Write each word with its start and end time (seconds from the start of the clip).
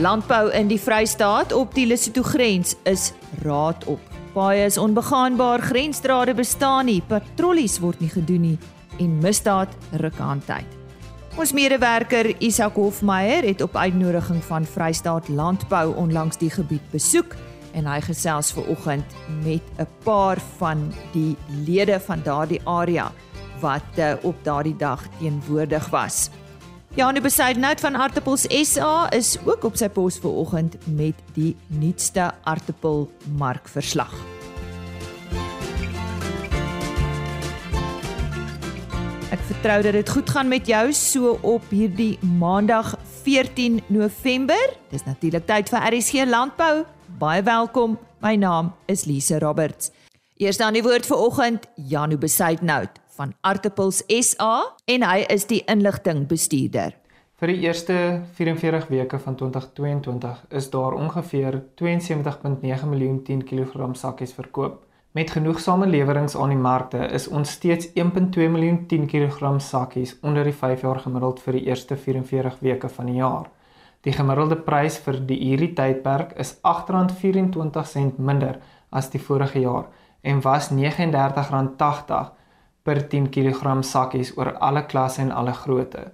Landbou 0.00 0.48
in 0.56 0.70
die 0.70 0.78
Vrystaat 0.80 1.50
op 1.52 1.74
die 1.76 1.82
Lesotho 1.84 2.22
grens 2.24 2.70
is 2.88 3.10
raad 3.42 3.84
op. 3.84 4.00
Baie 4.32 4.62
is 4.64 4.78
onbegaanbaar, 4.80 5.60
grensdrade 5.60 6.32
bestaan 6.34 6.88
nie, 6.88 7.02
patrollies 7.04 7.76
word 7.82 8.00
nie 8.00 8.08
gedoen 8.08 8.46
nie 8.46 8.54
en 8.96 9.18
misdaad 9.20 9.74
ruk 10.00 10.16
aan 10.24 10.40
tyd. 10.46 10.64
Ons 11.36 11.52
medewerker 11.52 12.30
Isak 12.40 12.80
Hofmeyer 12.80 13.44
het 13.44 13.60
op 13.60 13.76
uitnodiging 13.76 14.40
van 14.48 14.64
Vrystaat 14.64 15.28
Landbou 15.28 15.92
onlangs 16.00 16.40
die 16.40 16.50
gebied 16.54 16.86
besoek 16.94 17.36
en 17.76 17.84
hy 17.84 18.00
gesels 18.08 18.54
ver 18.56 18.72
oggend 18.72 19.04
met 19.44 19.62
'n 19.76 19.88
paar 20.04 20.40
van 20.56 20.88
die 21.12 21.36
lede 21.68 22.00
van 22.00 22.24
daardie 22.24 22.62
area 22.64 23.12
wat 23.60 23.98
uh, 23.98 24.16
op 24.22 24.44
daardie 24.44 24.76
dag 24.76 25.04
teenwoordig 25.18 25.90
was. 25.92 26.30
Janu 26.94 27.20
Besaidnout 27.22 27.80
van 27.80 27.94
Artappels 27.94 28.48
SA 28.50 29.10
is 29.14 29.36
ook 29.44 29.62
op 29.64 29.76
sy 29.78 29.86
pos 29.94 30.16
ver 30.18 30.32
oggend 30.42 30.74
met 30.90 31.14
die 31.36 31.52
nuutste 31.70 32.24
aartappelmarkverslag. 32.50 34.10
Ek 39.30 39.44
vertrou 39.52 39.76
dat 39.86 39.94
dit 40.00 40.10
goed 40.10 40.32
gaan 40.34 40.50
met 40.50 40.66
jou 40.66 40.82
so 40.90 41.36
op 41.46 41.70
hierdie 41.70 42.16
Maandag 42.26 42.96
14 43.22 43.84
November. 43.86 44.74
Dis 44.90 45.06
natuurlik 45.06 45.46
tyd 45.46 45.70
vir 45.70 45.86
RSG 45.92 46.26
Landbou. 46.26 46.82
Baie 47.22 47.46
welkom. 47.46 48.00
My 48.18 48.34
naam 48.34 48.74
is 48.90 49.06
Lise 49.06 49.38
Roberts. 49.38 49.94
Eers 50.42 50.58
dan 50.58 50.74
die 50.74 50.82
woord 50.82 51.06
vir 51.06 51.22
oggend 51.22 51.70
Janu 51.76 52.18
Besaidnout 52.18 52.99
van 53.20 53.34
Artappels 53.44 54.00
SA 54.24 54.54
en 54.88 55.04
hy 55.04 55.24
is 55.28 55.44
die 55.50 55.60
inligting 55.68 56.24
bestuurder. 56.28 56.94
Vir 57.40 57.52
die 57.52 57.66
eerste 57.66 57.96
44 58.36 58.88
weke 58.92 59.18
van 59.20 59.36
2022 59.36 60.40
is 60.60 60.68
daar 60.72 60.96
ongeveer 60.96 61.58
72.9 61.80 62.88
miljoen 62.88 63.20
10 63.24 63.44
kg 63.48 63.90
sakkies 63.96 64.32
verkoop. 64.36 64.82
Met 65.16 65.32
genoegsame 65.34 65.88
leweringe 65.90 66.38
aan 66.38 66.52
die 66.54 66.60
markte 66.60 67.00
is 67.18 67.28
ons 67.28 67.52
steeds 67.58 67.90
1.2 67.92 68.48
miljoen 68.56 68.84
10 68.88 69.06
kg 69.10 69.54
sakkies 69.60 70.16
onder 70.22 70.44
die 70.44 70.56
5 70.56 70.84
jaar 70.86 71.00
gemiddeld 71.04 71.40
vir 71.44 71.58
die 71.58 71.64
eerste 71.68 71.96
44 71.96 72.60
weke 72.60 72.88
van 72.88 73.12
die 73.12 73.18
jaar. 73.20 73.48
Die 74.06 74.16
gemiddelde 74.16 74.56
prys 74.64 75.00
vir 75.04 75.20
die 75.28 75.40
hierdie 75.44 75.72
tydperk 75.76 76.36
is 76.40 76.56
R8.24 76.64 78.16
minder 78.16 78.60
as 78.90 79.10
die 79.12 79.20
vorige 79.20 79.60
jaar 79.60 79.90
en 80.22 80.40
was 80.44 80.70
R39.80 80.72 82.39
per 82.90 83.06
10 83.14 83.30
kg 83.30 83.78
sakkies 83.86 84.34
oor 84.38 84.56
alle 84.58 84.82
klasse 84.90 85.22
en 85.22 85.30
alle 85.30 85.54
grootte. 85.54 86.10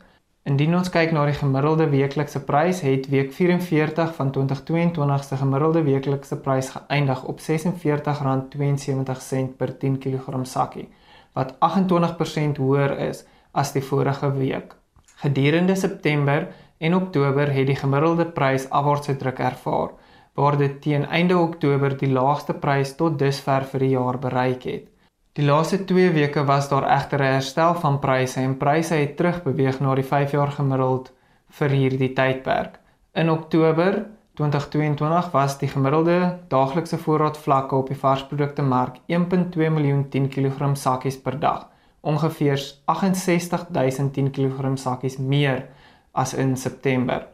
Indien 0.47 0.77
ons 0.79 0.87
kyk 0.95 1.11
na 1.15 1.25
die 1.27 1.35
gemiddelde 1.35 1.87
weeklikse 1.91 2.39
prys, 2.47 2.81
het 2.87 3.09
week 3.11 3.33
44 3.35 4.13
van 4.19 4.29
2022 4.35 5.25
se 5.27 5.37
gemiddelde 5.41 5.81
weeklikse 5.89 6.37
prys 6.45 6.69
geëindig 6.75 7.21
op 7.33 7.39
R46.72 7.41 9.49
per 9.59 9.71
10 9.81 9.97
kg 10.05 10.25
sakkie, 10.47 10.89
wat 11.35 11.49
28% 11.67 12.63
hoër 12.63 12.93
is 13.09 13.19
as 13.53 13.73
die 13.75 13.87
vorige 13.89 14.29
week. 14.37 14.69
Gedurende 15.25 15.75
September 15.75 16.41
en 16.79 16.95
Oktober 16.95 17.47
het 17.53 17.67
die 17.73 17.83
gemiddelde 17.83 18.27
prys 18.39 18.65
afwaartse 18.71 19.15
druk 19.17 19.39
ervaar, 19.51 19.91
waar 20.37 20.57
dit 20.61 20.75
teen 20.85 21.05
einde 21.09 21.37
Oktober 21.39 21.99
die 21.99 22.13
laagste 22.13 22.55
prys 22.55 22.97
tot 23.01 23.19
dusver 23.19 23.65
vir 23.73 23.81
die 23.81 23.95
jaar 23.97 24.19
bereik 24.21 24.63
het. 24.69 24.96
Die 25.37 25.45
laaste 25.45 25.85
2 25.85 26.11
weke 26.15 26.45
was 26.49 26.69
daar 26.69 26.87
egter 26.89 27.21
'n 27.21 27.33
herstel 27.33 27.75
van 27.75 27.99
pryse 27.99 28.41
en 28.41 28.57
pryse 28.57 28.95
het 28.95 29.17
terugbeweeg 29.17 29.81
na 29.81 29.95
die 29.95 30.05
5 30.05 30.31
jaar 30.31 30.51
gemiddeld 30.51 31.13
vir 31.49 31.69
hierdie 31.71 32.13
tydperk. 32.13 32.79
In 33.13 33.31
Oktober 33.31 34.07
2022 34.35 35.31
was 35.31 35.59
die 35.59 35.69
gemiddelde 35.69 36.39
daaglikse 36.49 36.99
voorraad 36.99 37.39
vlakke 37.39 37.75
op 37.77 37.87
die 37.89 37.99
varsprodukte 37.99 38.63
mark 38.63 38.97
1.2 39.07 39.71
miljoen 39.71 40.09
10 40.09 40.29
kg 40.29 40.77
sakkies 40.77 41.17
per 41.17 41.41
dag, 41.41 41.69
ongeveer 42.01 42.57
68000 42.85 44.13
10 44.13 44.31
kg 44.31 44.79
sakkies 44.79 45.17
meer 45.19 45.67
as 46.13 46.35
in 46.35 46.57
September. 46.57 47.27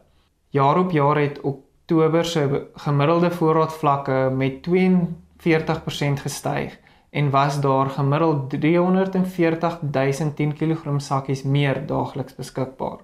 Jaar 0.49 0.77
op 0.77 0.91
jaar 0.91 1.15
het 1.15 1.41
Oktober 1.41 2.25
se 2.25 2.67
gemiddelde 2.75 3.31
voorraad 3.31 3.73
vlakke 3.73 4.29
met 4.33 4.53
42% 4.67 6.19
gestyg 6.19 6.82
en 7.13 7.29
was 7.29 7.61
daar 7.61 7.89
gemiddeld 7.89 8.49
340 8.49 9.79
000 9.81 10.33
10 10.35 10.53
kg 10.53 10.93
sakkies 10.97 11.43
meer 11.43 11.85
daagliks 11.85 12.35
beskikbaar. 12.35 12.97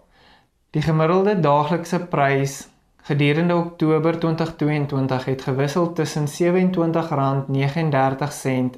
Die 0.70 0.82
gemiddelde 0.82 1.40
daaglikse 1.40 2.00
prys 2.00 2.70
gedurende 3.10 3.56
Oktober 3.56 4.20
2022 4.20 5.26
het 5.26 5.42
gewissel 5.42 5.94
tussen 5.94 6.28
R27.39 6.28 6.34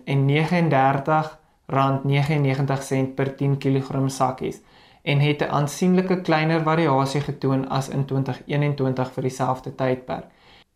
en 0.03 0.29
R39.99 0.29 0.35
per 3.15 3.35
10 3.35 3.57
kg 3.57 3.89
sakkies 4.07 4.61
en 5.01 5.19
het 5.19 5.41
'n 5.41 5.51
aansienlike 5.51 6.21
kleiner 6.21 6.61
variasie 6.61 7.21
getoon 7.21 7.69
as 7.69 7.89
in 7.89 8.05
2021 8.05 9.11
vir 9.11 9.23
dieselfde 9.23 9.75
tydperk. 9.75 10.25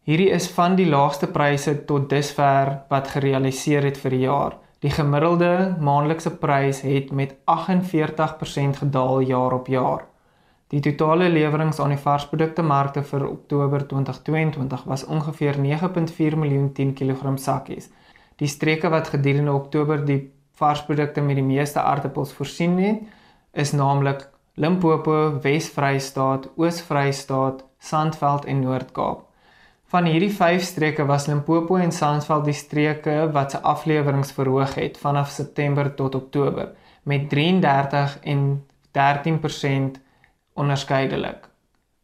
Hierdie 0.06 0.30
is 0.30 0.46
van 0.54 0.76
die 0.78 0.86
laagste 0.86 1.26
pryse 1.34 1.72
tot 1.90 2.04
dusver 2.12 2.70
wat 2.92 3.08
gerealiseer 3.10 3.88
het 3.88 3.96
vir 3.98 4.14
die 4.14 4.20
jaar. 4.28 4.60
Die 4.86 4.92
gemiddelde 4.94 5.48
maandelikse 5.82 6.30
prys 6.38 6.84
het 6.86 7.10
met 7.10 7.34
48% 7.50 8.84
gedaal 8.84 9.26
jaar 9.26 9.56
op 9.58 9.72
jaar. 9.74 10.06
Die 10.70 10.84
totale 10.86 11.32
leweringe 11.34 11.82
aan 11.82 11.96
die 11.96 12.04
varsprodukte 12.06 12.62
markte 12.62 13.02
vir 13.02 13.26
Oktober 13.32 13.88
2022 13.88 14.86
was 14.86 15.08
ongeveer 15.10 15.58
9.4 15.66 16.38
miljoen 16.38 16.70
10 16.74 16.94
kg 16.94 17.34
sakkies. 17.42 17.90
Die 18.38 18.48
streke 18.48 18.94
wat 18.94 19.10
gedurende 19.10 19.58
Oktober 19.58 20.06
die 20.06 20.22
varsprodukte 20.54 21.22
met 21.22 21.42
die 21.42 21.50
meeste 21.50 21.82
aardappels 21.82 22.34
voorsien 22.34 22.78
het, 22.78 23.02
is 23.54 23.74
naamlik 23.74 24.30
Limpopo, 24.54 25.40
Wes-Vrystaat, 25.42 26.52
Oos-Vrystaat, 26.56 27.66
Sandveld 27.80 28.46
en 28.46 28.62
Noord-Kaap. 28.62 29.25
Van 29.88 30.06
hierdie 30.10 30.32
5 30.34 30.64
streke 30.64 31.06
was 31.06 31.28
Limpopo 31.30 31.76
en 31.76 31.92
Sansveld 31.92 32.46
die 32.46 32.54
streke 32.58 33.30
wat 33.32 33.52
se 33.52 33.60
afleweringe 33.62 34.34
verhoog 34.34 34.74
het 34.76 34.98
vanaf 34.98 35.30
September 35.30 35.94
tot 35.96 36.16
Oktober 36.16 36.72
met 37.04 37.30
33 37.30 38.20
en 38.20 38.66
13% 38.98 40.02
onderskeidelik. 40.54 41.50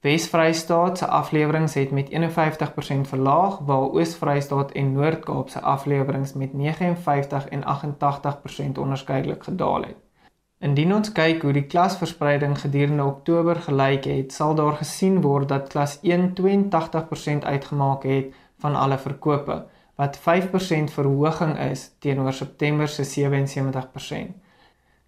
Wes-Vrystaat 0.01 0.97
se 0.97 1.07
afleweringe 1.07 1.79
het 1.79 1.91
met 1.91 2.09
51% 2.09 3.09
verlaag, 3.09 3.57
waar 3.57 3.89
Oos-Vrystaat 3.89 4.71
en 4.71 4.93
Noord-Kaap 4.93 5.49
se 5.49 5.61
afleweringe 5.61 6.37
met 6.37 6.53
59 6.53 7.47
en 7.47 7.63
88% 7.63 8.79
onderskeidelik 8.79 9.43
gedaal 9.43 9.81
het. 9.81 10.10
Indien 10.61 10.91
ons 10.93 11.09
kyk 11.09 11.41
hoe 11.41 11.55
die 11.57 11.65
klasverspreiding 11.65 12.51
gedurende 12.61 13.05
Oktober 13.09 13.57
gelyk 13.65 14.05
het, 14.05 14.33
sal 14.35 14.53
daar 14.59 14.75
gesien 14.77 15.15
word 15.23 15.49
dat 15.49 15.71
klas 15.73 15.95
1 16.05 16.35
82% 16.37 17.47
uitgemaak 17.49 18.05
het 18.05 18.35
van 18.61 18.77
alle 18.77 18.99
verkope, 19.01 19.55
wat 19.97 20.19
5% 20.21 20.93
verhoging 20.93 21.55
is 21.65 21.87
teenoor 21.99 22.33
September 22.33 22.87
se 22.87 23.07
77%. 23.09 24.37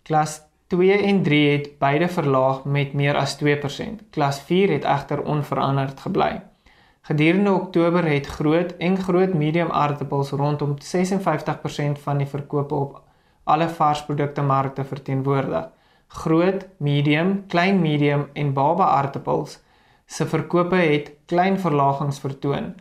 Klas 0.02 0.42
2 0.74 0.98
en 1.12 1.22
3 1.24 1.44
het 1.52 1.70
beide 1.78 2.10
verlaag 2.10 2.66
met 2.66 2.98
meer 2.98 3.16
as 3.16 3.38
2%. 3.38 4.02
Klas 4.10 4.42
4 4.50 4.74
het 4.74 4.90
egter 4.90 5.22
onveranderd 5.22 6.00
gebly. 6.00 6.42
Gedurende 7.06 7.52
Oktober 7.52 8.06
het 8.10 8.26
groot 8.26 8.74
en 8.78 8.98
groot 8.98 9.34
medium 9.34 9.70
aardappels 9.72 10.30
rondom 10.30 10.76
56% 10.82 12.02
van 12.02 12.18
die 12.18 12.28
verkope 12.28 12.76
op 12.76 13.03
alle 13.44 13.70
varsprodukte 13.70 14.42
markte 14.42 14.84
verteenwoordig. 14.84 15.70
Groot, 16.08 16.68
medium, 16.78 17.44
klein 17.48 17.82
medium 17.82 18.28
en 18.34 18.54
baba 18.54 18.92
aardappels 18.98 19.60
se 20.06 20.26
verkope 20.30 20.76
het 20.76 21.12
klein 21.26 21.58
verlagings 21.60 22.20
vertoon, 22.20 22.74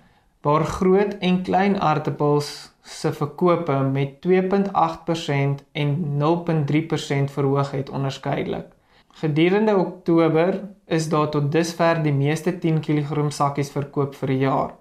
waar 0.43 0.65
groot 0.65 1.15
en 1.21 1.43
klein 1.43 1.81
aardappels 1.81 2.73
se 2.83 3.13
verkope 3.13 3.79
met 3.93 4.19
2.8% 4.27 5.65
en 5.73 5.97
0.3% 6.21 7.33
verhoog 7.37 7.71
het 7.71 7.91
onderskeidelik. 7.91 8.67
Gedurende 9.13 9.77
Oktober 9.77 10.61
is 10.87 11.09
daar 11.09 11.29
tot 11.29 11.53
dusver 11.53 12.03
die 12.03 12.13
meeste 12.13 12.59
10 12.59 12.81
kg 12.81 13.29
sakkies 13.31 13.71
verkoop 13.71 14.15
vir 14.15 14.33
die 14.33 14.39
jaar. 14.45 14.73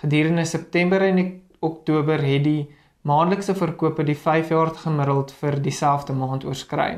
Gedurende 0.00 0.44
September 0.44 1.02
en 1.02 1.40
Oktober 1.60 2.22
het 2.22 2.44
die 2.44 2.68
maandelikse 3.08 3.54
verkope 3.56 4.04
die 4.04 4.16
5 4.16 4.50
jaar 4.52 4.74
gemiddeld 4.84 5.32
vir 5.40 5.56
dieselfde 5.64 6.16
maand 6.16 6.44
oorskry. 6.44 6.90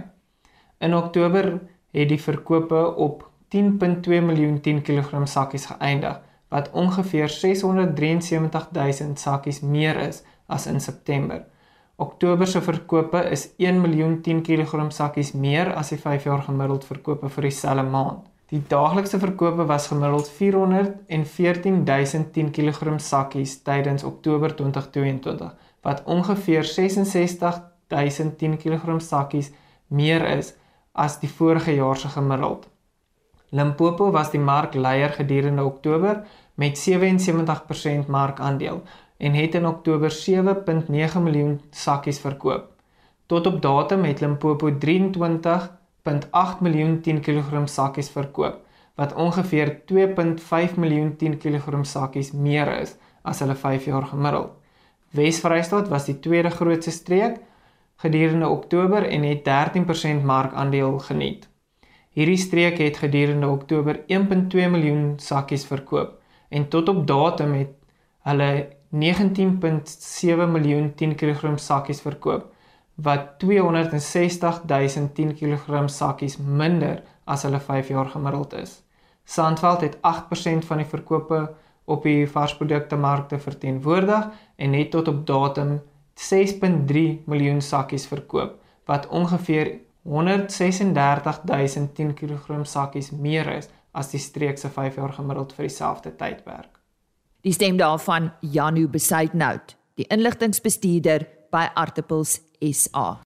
In 0.81 0.97
Oktober 0.97 1.53
het 1.93 2.09
die 2.11 2.23
verkope 2.23 2.81
op 3.07 3.27
10.2 3.55 4.21
miljoen 4.25 4.61
10 4.65 4.83
kg 4.87 5.27
sakkies 5.27 5.67
geëindig, 5.71 6.21
wat 6.51 6.71
ongeveer 6.73 7.29
673 7.29 8.69
000 8.73 9.17
sakkies 9.17 9.61
meer 9.61 9.97
is 10.09 10.23
as 10.47 10.67
in 10.67 10.81
September. 10.81 11.45
Oktober 11.97 12.47
se 12.47 12.61
verkope 12.65 13.23
is 13.31 13.51
1 13.59 13.81
miljoen 13.81 14.23
10 14.23 14.43
kg 14.43 14.91
sakkies 14.91 15.33
meer 15.33 15.75
as 15.75 15.89
die 15.93 16.01
5 16.01 16.25
jaar 16.25 16.43
gemiddeld 16.47 16.85
verkope 16.89 17.29
vir 17.29 17.43
dieselfde 17.51 17.83
maand. 17.83 18.31
Die 18.51 18.63
daaglikse 18.69 19.19
verkope 19.23 19.67
was 19.69 19.87
gemiddeld 19.93 20.29
414010 20.39 22.51
kg 22.57 22.99
sakkies 22.99 23.63
tydens 23.63 24.05
Oktober 24.05 24.57
2022, 24.57 25.53
wat 25.83 26.03
ongeveer 26.05 26.65
66010 26.65 28.57
kg 28.57 29.01
sakkies 29.01 29.51
meer 29.87 30.27
is 30.39 30.55
as 30.93 31.19
die 31.21 31.31
vorige 31.31 31.75
jaar 31.75 31.97
se 31.97 32.09
gemiddeld. 32.09 32.69
Limpopo 33.51 34.11
was 34.11 34.31
die 34.31 34.41
markleier 34.41 35.11
gedurende 35.11 35.65
Oktober 35.65 36.23
met 36.55 36.79
77% 36.79 38.07
markandeel 38.07 38.83
en 39.17 39.35
het 39.35 39.55
in 39.55 39.67
Oktober 39.67 40.11
7.9 40.11 41.21
miljoen 41.23 41.61
sakkies 41.71 42.21
verkoop. 42.21 42.69
Tot 43.27 43.47
op 43.47 43.63
datum 43.63 44.05
het 44.05 44.21
Limpopo 44.21 44.71
23.8 44.71 46.61
miljoen 46.61 47.01
10 47.01 47.21
kg 47.21 47.63
sakkies 47.65 48.11
verkoop, 48.11 48.57
wat 48.95 49.15
ongeveer 49.15 49.81
2.5 49.93 50.75
miljoen 50.77 51.17
10 51.17 51.39
kg 51.39 51.83
sakkies 51.83 52.33
meer 52.33 52.81
is 52.81 52.97
as 53.23 53.39
hulle 53.39 53.55
5 53.55 53.85
jaar 53.85 54.07
gemiddeld. 54.07 54.60
Wes-Vrystaat 55.11 55.89
was 55.89 56.05
die 56.07 56.19
tweede 56.19 56.51
grootste 56.51 56.91
streek 56.91 57.41
gedurende 57.97 58.49
Oktober 58.49 59.09
en 59.09 59.23
het 59.23 59.43
13% 60.21 60.25
markandeel 60.25 60.99
geniet. 60.99 61.49
Hierdie 62.11 62.37
streek 62.37 62.79
het 62.79 62.97
gedurende 62.97 63.49
Oktober 63.49 64.01
1.2 64.07 64.71
miljoen 64.71 65.19
sakkies 65.19 65.67
verkoop 65.67 66.19
en 66.49 66.69
tot 66.69 66.89
op 66.89 67.07
datum 67.07 67.53
het 67.53 67.75
hulle 68.27 68.69
19.7 68.95 70.49
miljoen 70.51 70.95
10 70.95 71.15
kg 71.15 71.53
sakkies 71.59 72.01
verkoop 72.01 72.49
wat 72.95 73.39
260 73.39 74.63
000 74.67 75.13
10 75.15 75.35
kg 75.35 75.89
sakkies 75.89 76.37
minder 76.37 77.03
as 77.25 77.43
hulle 77.43 77.61
5 77.61 77.89
jaar 77.89 78.09
gemiddeld 78.09 78.53
is. 78.53 78.83
Sandveld 79.25 79.81
het 79.81 79.97
8% 79.97 80.67
van 80.67 80.83
die 80.83 80.87
verkope 80.87 81.41
op 81.91 82.07
die 82.07 82.27
varsprodukte 82.29 82.97
markte 82.97 83.39
verteenwoordig 83.39 84.29
en 84.57 84.75
het 84.79 84.91
tot 84.91 85.09
op 85.09 85.27
datum 85.27 85.79
6.3 86.21 87.27
miljoen 87.27 87.61
sakkies 87.61 88.07
verkoop 88.07 88.59
wat 88.91 89.09
ongeveer 89.09 89.73
136000 90.03 91.95
10 91.95 92.15
kg 92.15 92.61
sakkies 92.65 93.11
meer 93.11 93.49
is 93.57 93.69
as 93.93 94.11
die 94.13 94.21
streek 94.23 94.59
se 94.59 94.71
5 94.71 94.97
jaar 94.97 95.13
gemiddeld 95.13 95.53
vir 95.57 95.67
dieselfde 95.67 96.13
tydperk. 96.17 96.79
Die 97.43 97.53
stem 97.53 97.79
daarvan 97.81 98.31
Janu 98.41 98.87
Besuitnout, 98.89 99.75
die 99.97 100.07
inligtingbestuurder 100.13 101.27
by 101.51 101.67
Artipels 101.75 102.39
SA. 102.61 103.21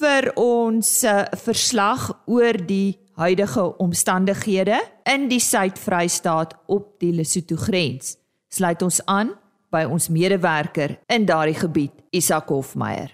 Vir 0.00 0.30
ons 0.38 0.92
uh, 1.04 1.26
verslag 1.44 2.06
oor 2.30 2.56
die 2.66 2.96
huidige 3.20 3.76
omstandighede 3.76 4.80
in 5.04 5.28
die 5.28 5.40
Suid-Vrystaat 5.40 6.54
op 6.72 6.94
die 7.02 7.12
Lesotho 7.12 7.58
grens, 7.60 8.16
sluit 8.48 8.82
ons 8.82 9.00
aan 9.04 9.34
by 9.70 9.84
ons 9.84 10.08
medewerker 10.08 10.96
in 11.12 11.26
daardie 11.28 11.58
gebied, 11.58 11.92
Isak 12.16 12.48
Hofmeyer. 12.48 13.12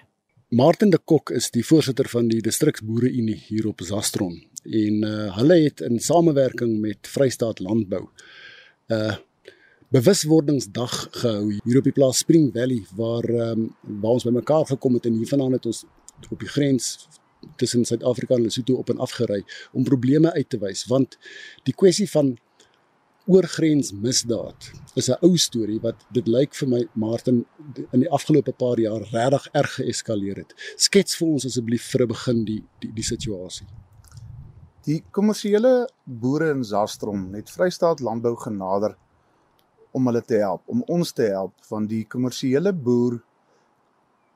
Martin 0.55 0.93
de 0.93 0.99
Kok 1.03 1.33
is 1.35 1.49
die 1.51 1.65
voorsitter 1.67 2.07
van 2.07 2.29
die 2.31 2.39
Distriksboere 2.41 3.09
Unie 3.11 3.35
hier 3.49 3.67
op 3.67 3.83
Zastron 3.83 4.37
en 4.63 5.03
uh, 5.03 5.35
hulle 5.35 5.59
het 5.65 5.83
in 5.83 5.99
samewerking 5.99 6.77
met 6.83 7.07
Vrystaat 7.07 7.59
Landbou 7.59 8.07
'n 8.87 8.93
uh, 8.93 9.15
bewuswordingsdag 9.91 11.07
gehou 11.11 11.59
hier 11.63 11.77
op 11.77 11.83
die 11.83 11.95
plaas 11.95 12.23
Spring 12.23 12.49
Valley 12.53 12.83
waar 12.95 13.27
um, 13.29 13.69
waar 13.81 14.17
ons 14.17 14.23
bymekaar 14.23 14.65
gekom 14.65 14.93
het 14.93 15.05
en 15.05 15.19
hiervandaan 15.19 15.55
het 15.55 15.65
ons 15.65 15.85
op 16.29 16.39
die 16.39 16.51
grens 16.51 17.07
tussen 17.55 17.85
Suid-Afrika 17.85 18.35
en 18.35 18.41
Lesotho 18.47 18.75
op 18.81 18.89
en 18.89 18.99
af 18.99 19.11
gery 19.11 19.43
om 19.71 19.83
probleme 19.83 20.33
uit 20.33 20.49
te 20.49 20.59
wys 20.61 20.85
want 20.91 21.17
die 21.63 21.73
kwessie 21.73 22.09
van 22.09 22.37
oorgrens 23.27 23.91
misdaad 23.91 24.69
is 24.95 25.09
'n 25.09 25.19
ou 25.21 25.37
storie 25.37 25.79
wat 25.83 26.05
dit 26.11 26.27
lyk 26.27 26.55
vir 26.55 26.69
my 26.69 26.81
Martin 26.93 27.45
in 27.91 27.99
die 27.99 28.11
afgelope 28.17 28.51
paar 28.51 28.79
jaar 28.79 29.03
regtig 29.11 29.49
erg 29.53 29.73
geeskaleer 29.75 30.37
het. 30.37 30.53
Skets 30.77 31.17
vir 31.19 31.27
ons 31.27 31.45
asseblief 31.45 31.83
vir 31.91 32.01
'n 32.03 32.07
begin 32.07 32.45
die 32.45 32.63
die 32.79 32.91
die 32.93 33.03
situasie. 33.03 33.67
Die 34.85 35.03
kommersiële 35.11 35.89
boere 36.05 36.49
in 36.51 36.63
Zastrom 36.63 37.33
het 37.33 37.49
Vrystaat 37.49 37.99
Landbou 37.99 38.35
genader 38.35 38.95
om 39.91 40.05
hulle 40.07 40.21
te 40.21 40.35
help, 40.35 40.61
om 40.65 40.83
ons 40.87 41.11
te 41.11 41.23
help 41.23 41.53
van 41.69 41.87
die 41.87 42.05
kommersiële 42.05 42.73
boer 42.73 43.21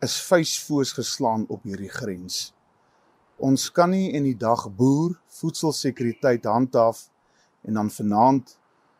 is 0.01 0.21
vuisfoos 0.21 0.92
geslaan 0.94 1.45
op 1.47 1.63
hierdie 1.63 1.89
grens. 1.89 2.54
Ons 3.42 3.72
kan 3.74 3.90
nie 3.90 4.12
in 4.14 4.28
die 4.28 4.38
dag 4.38 4.68
boer 4.78 5.16
voedselsekuriteit 5.40 6.46
handhaaf 6.46 7.08
en 7.66 7.80
dan 7.80 7.90
vanaand 7.90 8.54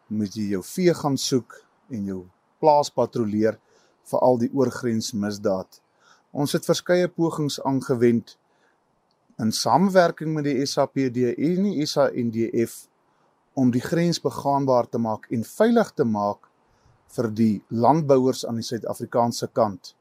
moet 0.10 0.34
jy 0.34 0.48
jou 0.56 0.62
vee 0.66 0.96
gaan 0.98 1.18
soek 1.22 1.60
en 1.94 2.08
jou 2.10 2.22
plaas 2.58 2.90
patrolleer 2.90 3.60
vir 4.10 4.26
al 4.26 4.42
die 4.42 4.50
oorgrensmisdaad. 4.50 5.78
Ons 6.34 6.56
het 6.58 6.66
verskeie 6.66 7.12
pogings 7.14 7.60
aangewend 7.70 8.34
in 9.38 9.54
samewerking 9.54 10.34
met 10.34 10.50
die 10.50 10.66
SAPD 10.66 11.36
en 11.38 11.70
die 11.70 11.86
SANDF 11.86 12.88
om 13.54 13.70
die 13.70 13.84
grens 13.86 14.24
begaanbaar 14.26 14.90
te 14.90 14.98
maak 14.98 15.30
en 15.30 15.46
veilig 15.46 15.94
te 15.94 16.08
maak 16.18 16.50
vir 17.14 17.30
die 17.30 17.56
landbouers 17.70 18.46
aan 18.48 18.58
die 18.58 18.66
Suid-Afrikaanse 18.66 19.52
kant. 19.54 19.94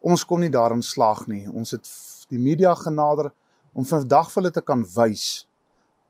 Ons 0.00 0.24
kon 0.26 0.42
nie 0.42 0.50
daarin 0.50 0.82
slaag 0.82 1.28
nie. 1.28 1.44
Ons 1.46 1.76
het 1.76 1.86
die 2.30 2.40
media 2.40 2.74
genader 2.78 3.32
om 3.72 3.86
vandag 3.86 4.30
vir 4.30 4.42
hulle 4.42 4.54
te 4.54 4.64
kan 4.64 4.84
wys 4.96 5.46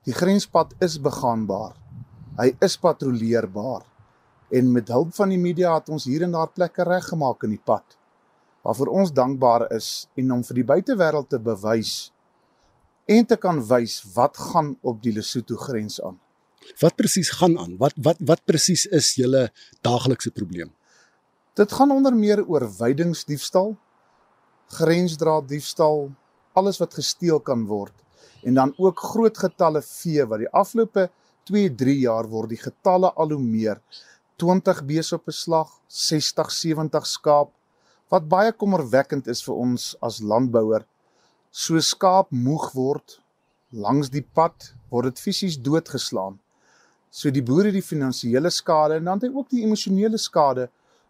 die 0.09 0.17
grenspad 0.17 0.73
is 0.81 0.97
begaanbaar. 1.03 1.75
Hy 2.41 2.53
is 2.65 2.77
patrolleerbaar 2.81 3.85
en 4.57 4.71
met 4.75 4.89
hulp 4.91 5.13
van 5.15 5.31
die 5.31 5.39
media 5.39 5.75
het 5.77 5.91
ons 5.93 6.07
hier 6.09 6.25
en 6.27 6.33
daar 6.35 6.51
plekke 6.51 6.87
reggemaak 6.89 7.45
in 7.47 7.55
die 7.55 7.65
pad. 7.65 7.85
Waarvoor 8.65 8.91
ons 9.03 9.13
dankbaar 9.15 9.69
is 9.77 10.09
en 10.19 10.33
om 10.39 10.43
vir 10.47 10.61
die 10.61 10.67
buitewêreld 10.73 11.29
te 11.31 11.41
bewys 11.43 12.11
en 13.11 13.27
te 13.27 13.37
kan 13.41 13.61
wys 13.69 14.01
wat 14.15 14.39
gaan 14.39 14.75
op 14.87 15.01
die 15.05 15.13
Lesotho 15.13 15.59
grens 15.61 16.01
aan. 16.03 16.19
Wat 16.81 16.97
presies 16.97 17.31
gaan 17.41 17.57
aan? 17.59 17.77
Wat 17.81 17.97
wat 17.97 18.21
wat 18.25 18.45
presies 18.49 18.87
is 18.87 19.15
julle 19.21 19.49
daaglikse 19.85 20.33
probleem? 20.33 20.73
Dit 21.57 21.73
gaan 21.73 21.91
onder 21.93 22.15
meer 22.17 22.45
oor 22.47 22.69
weidingsdiefstal, 22.79 23.75
grensdraad 24.79 25.49
diefstal, 25.49 26.11
alles 26.55 26.79
wat 26.83 26.95
gesteel 26.95 27.41
kan 27.41 27.67
word 27.67 27.95
en 28.43 28.55
dan 28.57 28.73
ook 28.79 28.99
groot 29.13 29.39
getalle 29.39 29.83
vee 29.85 30.25
wat 30.25 30.41
die 30.41 30.53
afgelope 30.57 31.11
2, 31.51 31.75
3 31.83 31.97
jaar 31.99 32.29
word 32.31 32.55
die 32.55 32.61
getalle 32.61 33.11
al 33.13 33.35
hoe 33.35 33.43
meer. 33.43 33.81
20 34.41 34.85
beeste 34.89 35.19
op 35.19 35.29
'n 35.29 35.37
slag, 35.37 35.71
60, 35.87 36.51
70 36.51 37.07
skaap 37.07 37.51
wat 38.09 38.29
baie 38.29 38.53
kommerwekkend 38.53 39.27
is 39.27 39.43
vir 39.43 39.55
ons 39.55 39.97
as 40.01 40.21
landbouer. 40.21 40.87
So 41.51 41.81
skaap 41.81 42.31
moeg 42.31 42.73
word 42.75 43.21
langs 43.71 44.11
die 44.11 44.27
pad 44.35 44.75
word 44.91 45.05
dit 45.05 45.19
fisies 45.19 45.59
doodgeslaan. 45.59 46.39
So 47.11 47.31
die 47.31 47.43
boere 47.43 47.73
die 47.73 47.83
finansiële 47.83 48.51
skade 48.51 48.95
en 48.95 49.05
dan 49.05 49.19
het 49.19 49.29
hy 49.29 49.37
ook 49.37 49.51
die 49.51 49.63
emosionele 49.63 50.19
skade 50.19 50.69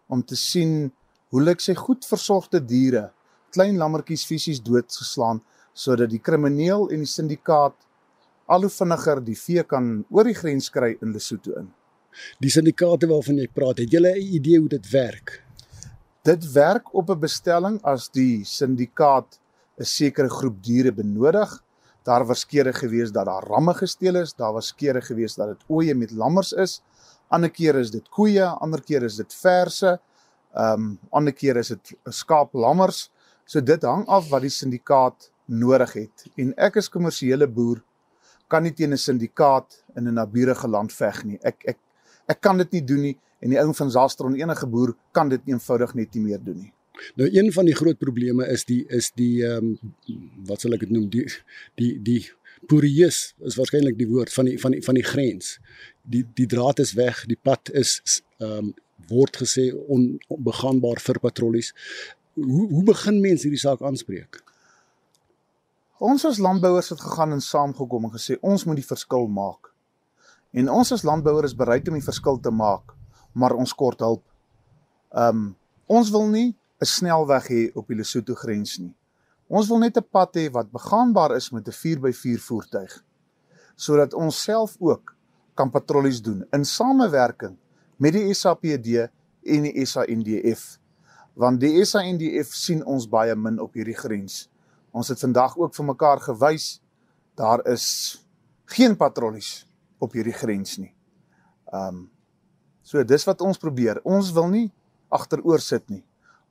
om 0.08 0.22
te 0.22 0.36
sien 0.36 0.92
hoe 1.30 1.42
lyk 1.42 1.60
sy 1.60 1.74
goed 1.74 2.04
versorgde 2.04 2.60
diere, 2.60 3.10
klein 3.54 3.78
lammetjies 3.78 4.26
fisies 4.26 4.60
doodgeslaan 4.62 5.40
sodat 5.74 6.10
die 6.10 6.20
krimineel 6.22 6.88
en 6.90 7.04
die 7.04 7.10
syndikaat 7.10 7.76
al 8.50 8.66
hoe 8.66 8.72
vinniger 8.74 9.20
die 9.22 9.36
vee 9.38 9.62
kan 9.62 9.92
oor 10.10 10.26
die 10.26 10.34
grens 10.34 10.70
kry 10.74 10.96
in 11.00 11.12
Lesotho 11.14 11.54
in. 11.60 11.68
Die 12.42 12.50
syndikaate 12.50 13.06
waarvan 13.10 13.38
jy 13.38 13.46
praat, 13.54 13.78
het 13.78 13.92
julle 13.94 14.10
'n 14.10 14.34
idee 14.38 14.58
hoe 14.58 14.68
dit 14.68 14.90
werk? 14.90 15.42
Dit 16.24 16.52
werk 16.52 16.94
op 16.94 17.10
'n 17.10 17.20
bestelling 17.20 17.80
as 17.82 18.08
die 18.08 18.44
syndikaat 18.44 19.38
'n 19.78 19.84
sekere 19.84 20.28
groep 20.28 20.62
diere 20.62 20.92
benodig. 20.92 21.62
Daar 22.04 22.26
was 22.26 22.44
kere 22.44 22.72
gewees 22.72 23.12
dat 23.12 23.26
daar 23.26 23.44
ramme 23.46 23.74
gesteel 23.74 24.16
is, 24.16 24.34
daar 24.34 24.52
was 24.52 24.74
kere 24.74 25.00
gewees 25.00 25.34
dat 25.34 25.48
dit 25.48 25.64
ooe 25.68 25.94
met 25.94 26.10
lammers 26.10 26.52
is. 26.52 26.82
Ander 27.28 27.50
kere 27.50 27.78
is 27.80 27.90
dit 27.90 28.08
koeie, 28.08 28.44
ander 28.44 28.82
kere 28.82 29.04
is 29.04 29.16
dit 29.16 29.34
verse. 29.34 30.00
Ehm 30.54 30.72
um, 30.72 30.98
ander 31.10 31.32
kere 31.32 31.58
is 31.58 31.68
dit 31.68 31.92
skaap 32.04 32.52
lammers. 32.54 33.10
So 33.50 33.58
dit 33.60 33.82
hang 33.82 34.04
af 34.06 34.28
wat 34.30 34.44
die 34.46 34.52
syndikaat 34.54 35.30
nodig 35.50 35.94
het. 35.98 36.26
En 36.38 36.52
ek 36.54 36.78
as 36.78 36.90
kommersiële 36.92 37.48
boer 37.50 37.80
kan 38.50 38.62
nie 38.62 38.74
teen 38.74 38.92
'n 38.94 38.98
syndikaat 38.98 39.82
in 39.96 40.06
'n 40.06 40.14
naburige 40.14 40.68
land 40.68 40.92
veg 40.92 41.24
nie. 41.24 41.38
Ek 41.42 41.56
ek 41.66 41.78
ek 42.28 42.40
kan 42.40 42.58
dit 42.58 42.72
nie 42.72 42.84
doen 42.84 43.00
nie 43.00 43.16
en 43.40 43.50
die 43.50 43.58
ou 43.58 43.72
van 43.74 43.90
Zastron 43.90 44.34
enige 44.34 44.66
boer 44.66 44.94
kan 45.12 45.28
dit 45.28 45.40
eenvoudig 45.46 45.94
net 45.94 46.14
nie 46.14 46.22
meer 46.22 46.38
doen 46.44 46.56
nie. 46.56 46.72
Nou 47.16 47.28
een 47.32 47.52
van 47.52 47.64
die 47.64 47.74
groot 47.74 47.98
probleme 47.98 48.46
is 48.46 48.64
die 48.64 48.84
is 48.88 49.10
die 49.16 49.44
ehm 49.44 49.64
um, 49.64 49.78
wat 50.46 50.60
sal 50.60 50.72
ek 50.72 50.80
dit 50.80 50.90
noem 50.90 51.08
die 51.10 51.26
die 51.74 51.98
die 52.02 52.30
porieus 52.68 53.34
is 53.40 53.56
waarskynlik 53.56 53.98
die 53.98 54.08
woord 54.08 54.32
van 54.32 54.44
die 54.44 54.58
van 54.58 54.70
die 54.76 54.82
van 54.82 54.94
die 54.94 55.06
grens. 55.06 55.58
Die 56.02 56.24
die 56.34 56.46
draad 56.46 56.78
is 56.78 56.92
weg, 56.92 57.26
die 57.26 57.40
pad 57.42 57.70
is 57.72 58.22
ehm 58.38 58.58
um, 58.58 58.74
word 59.08 59.36
gesê 59.42 59.70
on, 59.88 60.20
onbegaanbaar 60.28 61.00
vir 61.02 61.18
patrollies. 61.18 61.72
Hoe 62.40 62.68
hoe 62.70 62.84
begin 62.84 63.20
mense 63.20 63.44
hierdie 63.46 63.60
saak 63.60 63.82
aanspreek? 63.84 64.40
Ons 66.00 66.24
as 66.24 66.38
landbouers 66.40 66.88
het 66.94 67.00
gegaan 67.00 67.36
en 67.36 67.42
saamgekom 67.44 68.06
en 68.08 68.14
gesê 68.14 68.38
ons 68.40 68.64
moet 68.64 68.80
die 68.80 68.86
verskil 68.86 69.28
maak. 69.28 69.68
En 70.56 70.70
ons 70.72 70.92
as 70.96 71.04
landbouers 71.04 71.52
is 71.52 71.56
bereid 71.56 71.88
om 71.88 71.98
die 71.98 72.06
verskil 72.06 72.40
te 72.40 72.50
maak, 72.50 72.94
maar 73.36 73.52
ons 73.52 73.74
kort 73.76 74.00
hulp. 74.00 74.24
Um 75.12 75.50
ons 75.90 76.10
wil 76.14 76.26
nie 76.30 76.56
'n 76.80 76.86
snelweg 76.86 77.48
hê 77.50 77.62
op 77.74 77.88
die 77.88 77.96
Lesotho 77.96 78.34
grens 78.34 78.78
nie. 78.78 78.94
Ons 79.48 79.68
wil 79.68 79.78
net 79.78 79.96
'n 79.96 80.06
pad 80.10 80.36
hê 80.36 80.50
wat 80.50 80.72
begaanbaar 80.72 81.36
is 81.36 81.50
met 81.52 81.68
'n 81.68 81.72
4x4 81.72 82.40
voertuig 82.40 83.04
sodat 83.76 84.14
ons 84.14 84.42
self 84.42 84.76
ook 84.78 85.16
kan 85.54 85.70
patrollies 85.70 86.20
doen 86.22 86.44
in 86.52 86.64
samewerking 86.64 87.56
met 87.96 88.12
die 88.12 88.34
SAPD 88.34 89.08
en 89.44 89.62
die 89.62 89.86
SANDF. 89.86 90.79
Want 91.40 91.60
die 91.62 91.84
SANDF 91.88 92.52
sien 92.52 92.82
ons 92.84 93.06
baie 93.08 93.34
min 93.36 93.60
op 93.62 93.76
hierdie 93.78 93.96
grens. 93.96 94.42
Ons 94.92 95.08
het 95.08 95.20
vandag 95.22 95.56
ook 95.56 95.72
vir 95.76 95.86
mekaar 95.88 96.20
gewys 96.20 96.80
daar 97.40 97.62
is 97.70 97.86
geen 98.68 98.96
patrollies 98.96 99.64
op 99.98 100.12
hierdie 100.12 100.36
grens 100.36 100.76
nie. 100.82 100.92
Um 101.72 102.08
so 102.82 103.04
dis 103.06 103.24
wat 103.24 103.40
ons 103.46 103.60
probeer. 103.60 104.00
Ons 104.04 104.32
wil 104.36 104.50
nie 104.50 104.66
agteroor 105.08 105.62
sit 105.64 105.86
nie. 105.88 106.02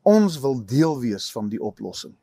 Ons 0.07 0.39
wil 0.41 0.57
deel 0.65 0.95
wees 1.01 1.27
van 1.35 1.49
die 1.51 1.59
oplossing. 1.61 2.15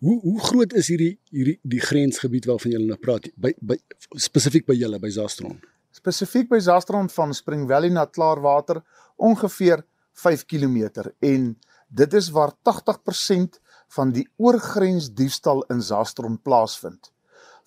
Hoe 0.00 0.20
hoe 0.22 0.38
groot 0.40 0.72
is 0.78 0.88
hierdie 0.92 1.18
hierdie 1.34 1.58
die 1.66 1.82
grensgebied 1.82 2.46
waarvan 2.48 2.76
jy 2.76 2.80
nou 2.84 2.98
praat 3.02 3.28
by 3.36 3.52
by 3.60 3.76
spesifiek 4.16 4.64
by 4.68 4.76
julle 4.78 5.00
by 5.02 5.10
Zastron? 5.12 5.58
Spesifiek 5.92 6.48
by 6.48 6.60
Zastron 6.62 7.10
van 7.12 7.34
Spring 7.34 7.66
Valley 7.68 7.90
na 7.90 8.06
Klaarwater 8.06 8.80
ongeveer 9.16 9.82
5 10.18 10.44
km 10.50 11.10
en 11.18 11.52
dit 11.88 12.14
is 12.14 12.30
waar 12.34 12.52
80% 12.66 13.60
van 13.96 14.12
die 14.12 14.26
oorgrensdiefstal 14.36 15.62
in 15.72 15.82
Zastron 15.82 16.40
plaasvind. 16.42 17.12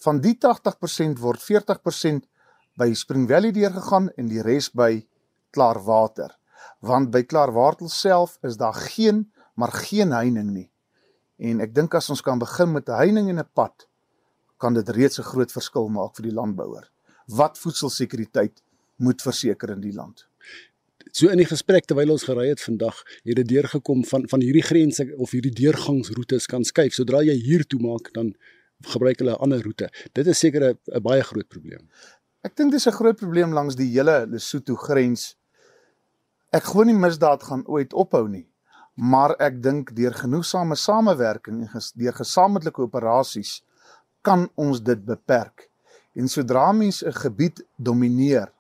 Van 0.04 0.20
die 0.22 0.36
80% 0.38 1.22
word 1.22 1.42
40% 1.46 2.28
by 2.80 2.92
Spring 2.94 3.28
Valley 3.30 3.52
deurgegaan 3.56 4.10
en 4.18 4.30
die 4.30 4.42
res 4.46 4.70
by 4.74 5.06
Klaarwater. 5.52 6.36
Want 6.82 7.12
by 7.14 7.24
Klaarwater 7.24 7.90
self 7.90 8.38
is 8.46 8.58
daar 8.58 8.78
geen 8.94 9.30
maar 9.56 9.74
geen 9.76 10.14
heining 10.16 10.50
nie. 10.52 10.70
En 11.38 11.60
ek 11.62 11.74
dink 11.76 11.94
as 11.98 12.10
ons 12.10 12.22
kan 12.24 12.40
begin 12.40 12.72
met 12.72 12.90
'n 12.90 12.98
heining 12.98 13.30
en 13.30 13.40
'n 13.40 13.50
pad, 13.54 13.88
kan 14.58 14.74
dit 14.74 14.90
reeds 14.90 15.20
'n 15.20 15.30
groot 15.34 15.52
verskil 15.52 15.88
maak 15.90 16.16
vir 16.16 16.24
die 16.24 16.34
landbouer. 16.34 16.90
Wat 17.28 17.58
voedselsekuriteit 17.58 18.64
moet 18.98 19.22
verseker 19.22 19.70
in 19.70 19.82
die 19.82 19.94
land. 19.94 20.31
So 21.12 21.28
in 21.28 21.42
die 21.42 21.48
gesprek 21.48 21.90
terwyl 21.90 22.14
ons 22.14 22.24
gery 22.24 22.48
het 22.48 22.62
vandag, 22.64 22.96
het 23.28 23.36
dit 23.36 23.48
deurgekom 23.48 24.06
van 24.08 24.24
van 24.32 24.44
hierdie 24.44 24.64
grense 24.64 25.04
of 25.18 25.34
hierdie 25.36 25.52
deurgangsroetes 25.52 26.48
kan 26.48 26.64
skuif. 26.64 26.94
Sodra 26.96 27.20
jy 27.28 27.36
hier 27.36 27.66
toe 27.68 27.82
maak, 27.84 28.14
dan 28.16 28.32
gebruik 28.94 29.20
hulle 29.20 29.36
'n 29.36 29.44
ander 29.44 29.62
roete. 29.62 29.90
Dit 30.14 30.28
is 30.28 30.40
seker 30.40 30.64
'n 30.72 31.02
baie 31.02 31.24
groot 31.24 31.48
probleem. 31.48 31.90
Ek 32.44 32.56
dink 32.56 32.72
dis 32.72 32.88
'n 32.88 32.92
groot 32.92 33.18
probleem 33.18 33.54
langs 33.54 33.76
die 33.76 33.92
hele 33.92 34.26
Lesotho 34.26 34.76
grens. 34.76 35.36
Ek 36.52 36.64
glo 36.64 36.84
nie 36.84 36.98
misdaad 36.98 37.44
gaan 37.44 37.68
ooit 37.68 37.94
ophou 37.94 38.28
nie. 38.28 38.48
Maar 38.96 39.36
ek 39.40 39.62
dink 39.62 39.96
deur 39.96 40.14
genoegsame 40.14 40.76
samewerking 40.76 41.62
en 41.62 41.68
ges, 41.68 41.92
deur 41.92 42.14
gesamentlike 42.14 42.82
operasies 42.82 43.64
kan 44.22 44.50
ons 44.56 44.82
dit 44.82 45.06
beperk. 45.06 45.70
En 46.16 46.28
sodra 46.28 46.72
mens 46.72 47.04
'n 47.04 47.12
gebied 47.12 47.64
domineer, 47.78 48.52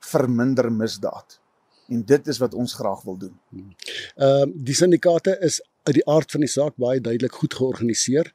verminder 0.00 0.72
misdaad. 0.72 1.40
En 1.88 2.04
dit 2.04 2.26
is 2.26 2.38
wat 2.38 2.54
ons 2.54 2.74
graag 2.74 3.02
wil 3.02 3.16
doen. 3.16 3.34
Ehm 3.50 4.48
uh, 4.48 4.52
die 4.54 4.74
syndikaate 4.74 5.36
is 5.40 5.60
uit 5.86 5.94
die 5.94 6.06
aard 6.06 6.30
van 6.30 6.42
die 6.42 6.50
saak 6.50 6.76
baie 6.76 7.00
duidelik 7.00 7.32
goed 7.32 7.54
georganiseer. 7.54 8.32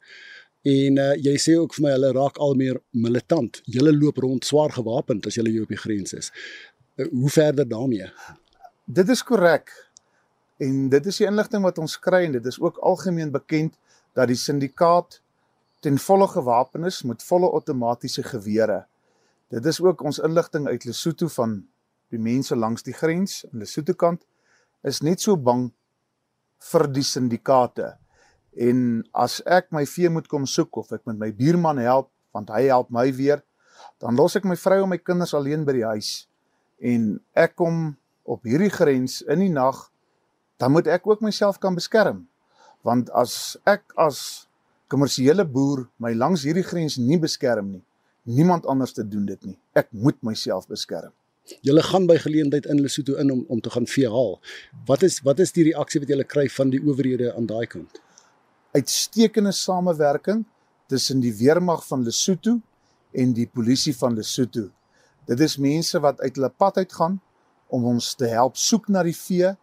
En 0.61 0.97
uh, 0.97 1.13
jy 1.17 1.35
sê 1.41 1.57
ook 1.57 1.73
vir 1.73 1.87
my 1.87 1.93
hulle 1.95 2.11
raak 2.15 2.37
al 2.37 2.53
meer 2.55 2.79
militant. 2.89 3.61
Hulle 3.65 3.93
loop 3.97 4.21
rond 4.23 4.45
swaar 4.45 4.71
gewapend 4.71 5.25
as 5.27 5.39
hulle 5.41 5.49
hier 5.49 5.65
op 5.65 5.73
die 5.73 5.81
grens 5.81 6.13
is. 6.13 6.31
Uh, 6.95 7.07
hoe 7.09 7.29
verder 7.33 7.67
daarmee? 7.67 8.11
Dit 8.85 9.09
is 9.09 9.23
korrek. 9.23 9.73
En 10.61 10.89
dit 10.93 11.05
is 11.05 11.17
die 11.17 11.27
inligting 11.27 11.63
wat 11.65 11.81
ons 11.81 11.97
kry 11.99 12.23
en 12.27 12.37
dit 12.37 12.45
is 12.45 12.59
ook 12.61 12.77
algemeen 12.77 13.31
bekend 13.33 13.73
dat 14.13 14.29
die 14.29 14.37
syndikaat 14.37 15.21
ten 15.81 15.97
volle 15.97 16.27
gewapen 16.29 16.85
is 16.85 17.01
met 17.03 17.23
volle 17.25 17.49
outomatiese 17.49 18.23
gewere. 18.23 18.83
Dit 19.49 19.65
is 19.65 19.81
ook 19.81 20.03
ons 20.05 20.19
inligting 20.19 20.67
uit 20.67 20.85
Lesotho 20.85 21.27
van 21.27 21.63
die 22.11 22.21
mense 22.21 22.55
langs 22.55 22.83
die 22.83 22.95
grens 22.95 23.41
aan 23.49 23.63
Lesotho 23.63 23.95
kant 23.97 24.23
is 24.87 25.01
net 25.05 25.21
so 25.23 25.37
bang 25.37 25.69
vir 26.71 26.87
die 26.93 27.05
syndikaate. 27.05 27.93
En 28.57 29.01
as 29.15 29.39
ek 29.45 29.71
my 29.71 29.85
vee 29.87 30.09
moet 30.11 30.27
kom 30.27 30.45
soek 30.49 30.81
of 30.83 30.91
ek 30.91 31.05
met 31.09 31.19
my 31.19 31.31
buurman 31.35 31.79
help 31.81 32.11
want 32.35 32.51
hy 32.53 32.67
help 32.69 32.91
my 32.93 33.09
weer, 33.15 33.41
dan 33.99 34.15
los 34.15 34.37
ek 34.39 34.45
my 34.47 34.55
vrou 34.55 34.83
en 34.83 34.91
my 34.91 34.99
kinders 35.01 35.33
alleen 35.35 35.65
by 35.67 35.75
die 35.75 35.87
huis 35.87 36.11
en 36.81 37.19
ek 37.37 37.55
kom 37.59 37.93
op 38.25 38.45
hierdie 38.47 38.71
grens 38.73 39.19
in 39.29 39.43
die 39.43 39.53
nag, 39.53 39.77
dan 40.61 40.73
moet 40.73 40.89
ek 40.89 41.05
ook 41.07 41.21
myself 41.25 41.59
kan 41.61 41.77
beskerm. 41.77 42.25
Want 42.85 43.11
as 43.17 43.57
ek 43.69 43.85
as 43.99 44.47
kommersiële 44.91 45.45
boer 45.45 45.85
my 46.01 46.13
langs 46.17 46.45
hierdie 46.47 46.65
grens 46.65 46.97
nie 46.99 47.19
beskerm 47.21 47.71
nie. 47.77 47.83
Niemand 48.29 48.67
anders 48.69 48.93
te 48.93 49.05
doen 49.07 49.25
dit 49.25 49.45
nie. 49.45 49.57
Ek 49.77 49.89
moet 49.93 50.17
myself 50.25 50.67
beskerm. 50.69 51.13
Julle 51.61 51.81
gaan 51.83 52.05
by 52.07 52.17
geleentheid 52.21 52.67
in 52.69 52.79
Lesotho 52.81 53.17
in 53.19 53.31
om 53.33 53.45
om 53.49 53.61
te 53.61 53.69
gaan 53.73 53.87
vee 53.89 54.09
haal. 54.09 54.37
Wat 54.85 55.03
is 55.03 55.19
wat 55.25 55.39
is 55.39 55.51
die 55.51 55.65
reaksie 55.71 56.01
wat 56.03 56.09
julle 56.13 56.25
kry 56.25 56.47
van 56.49 56.69
die 56.69 56.81
owerhede 56.85 57.33
aan 57.35 57.47
daai 57.49 57.65
kant? 57.67 58.01
Uitstekende 58.77 59.51
samewerking 59.51 60.45
tussen 60.87 61.19
die 61.19 61.33
weermag 61.35 61.83
van 61.87 62.05
Lesotho 62.05 62.59
en 63.11 63.33
die 63.33 63.47
polisie 63.47 63.95
van 63.97 64.15
Lesotho. 64.15 64.69
Dit 65.27 65.39
is 65.39 65.57
mense 65.57 65.99
wat 65.99 66.21
uit 66.21 66.35
hulle 66.35 66.49
pad 66.49 66.77
uit 66.77 66.93
gaan 66.93 67.19
om 67.71 67.85
ons 67.95 68.13
te 68.15 68.29
help 68.29 68.57
soek 68.59 68.87
na 68.87 69.03
die 69.03 69.15
vee. 69.15 69.53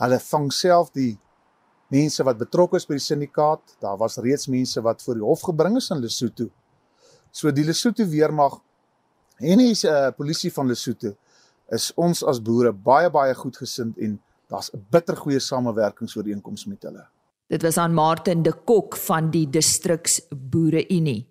Hulle 0.00 0.18
vang 0.26 0.48
self 0.52 0.90
die 0.96 1.14
mense 1.90 2.24
wat 2.26 2.38
betrokke 2.38 2.78
is 2.80 2.86
by 2.88 2.98
die 2.98 3.04
syndikaat. 3.04 3.62
Daar 3.82 3.98
was 4.00 4.18
reeds 4.18 4.48
mense 4.50 4.82
wat 4.82 5.02
voor 5.02 5.18
die 5.18 5.26
hof 5.26 5.46
gebring 5.48 5.78
is 5.80 5.90
in 5.94 6.02
Lesotho. 6.02 6.50
So 7.30 7.52
die 7.54 7.64
Lesotho 7.64 8.06
weermag 8.10 8.58
en 9.40 9.58
die 9.58 9.74
uh, 9.88 10.10
polisie 10.16 10.52
van 10.52 10.66
Lesotho 10.66 11.14
is 11.70 11.90
ons 11.96 12.22
as 12.26 12.40
boere 12.42 12.72
baie 12.72 13.10
baie 13.10 13.34
goed 13.34 13.56
gesind 13.56 13.98
en 13.98 14.18
daar's 14.50 14.70
'n 14.74 14.86
bittergoeie 14.90 15.40
samewerkingsooreenkoms 15.40 16.66
met 16.66 16.82
hulle. 16.82 17.06
Dit 17.46 17.62
was 17.62 17.76
aan 17.76 17.94
Martin 17.94 18.42
de 18.42 18.52
Kok 18.52 18.96
van 18.96 19.30
die 19.30 19.50
Distriks 19.50 20.20
Boere 20.30 20.84
Unie. 20.88 21.26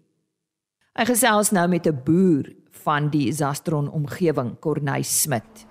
Hy 0.93 1.05
gesels 1.05 1.51
nou 1.51 1.67
met 1.67 1.87
'n 1.87 2.01
boer 2.03 2.49
van 2.71 3.09
die 3.09 3.31
Zastron 3.31 3.91
omgewing, 3.91 4.59
Corneil 4.59 5.03
Smit. 5.03 5.65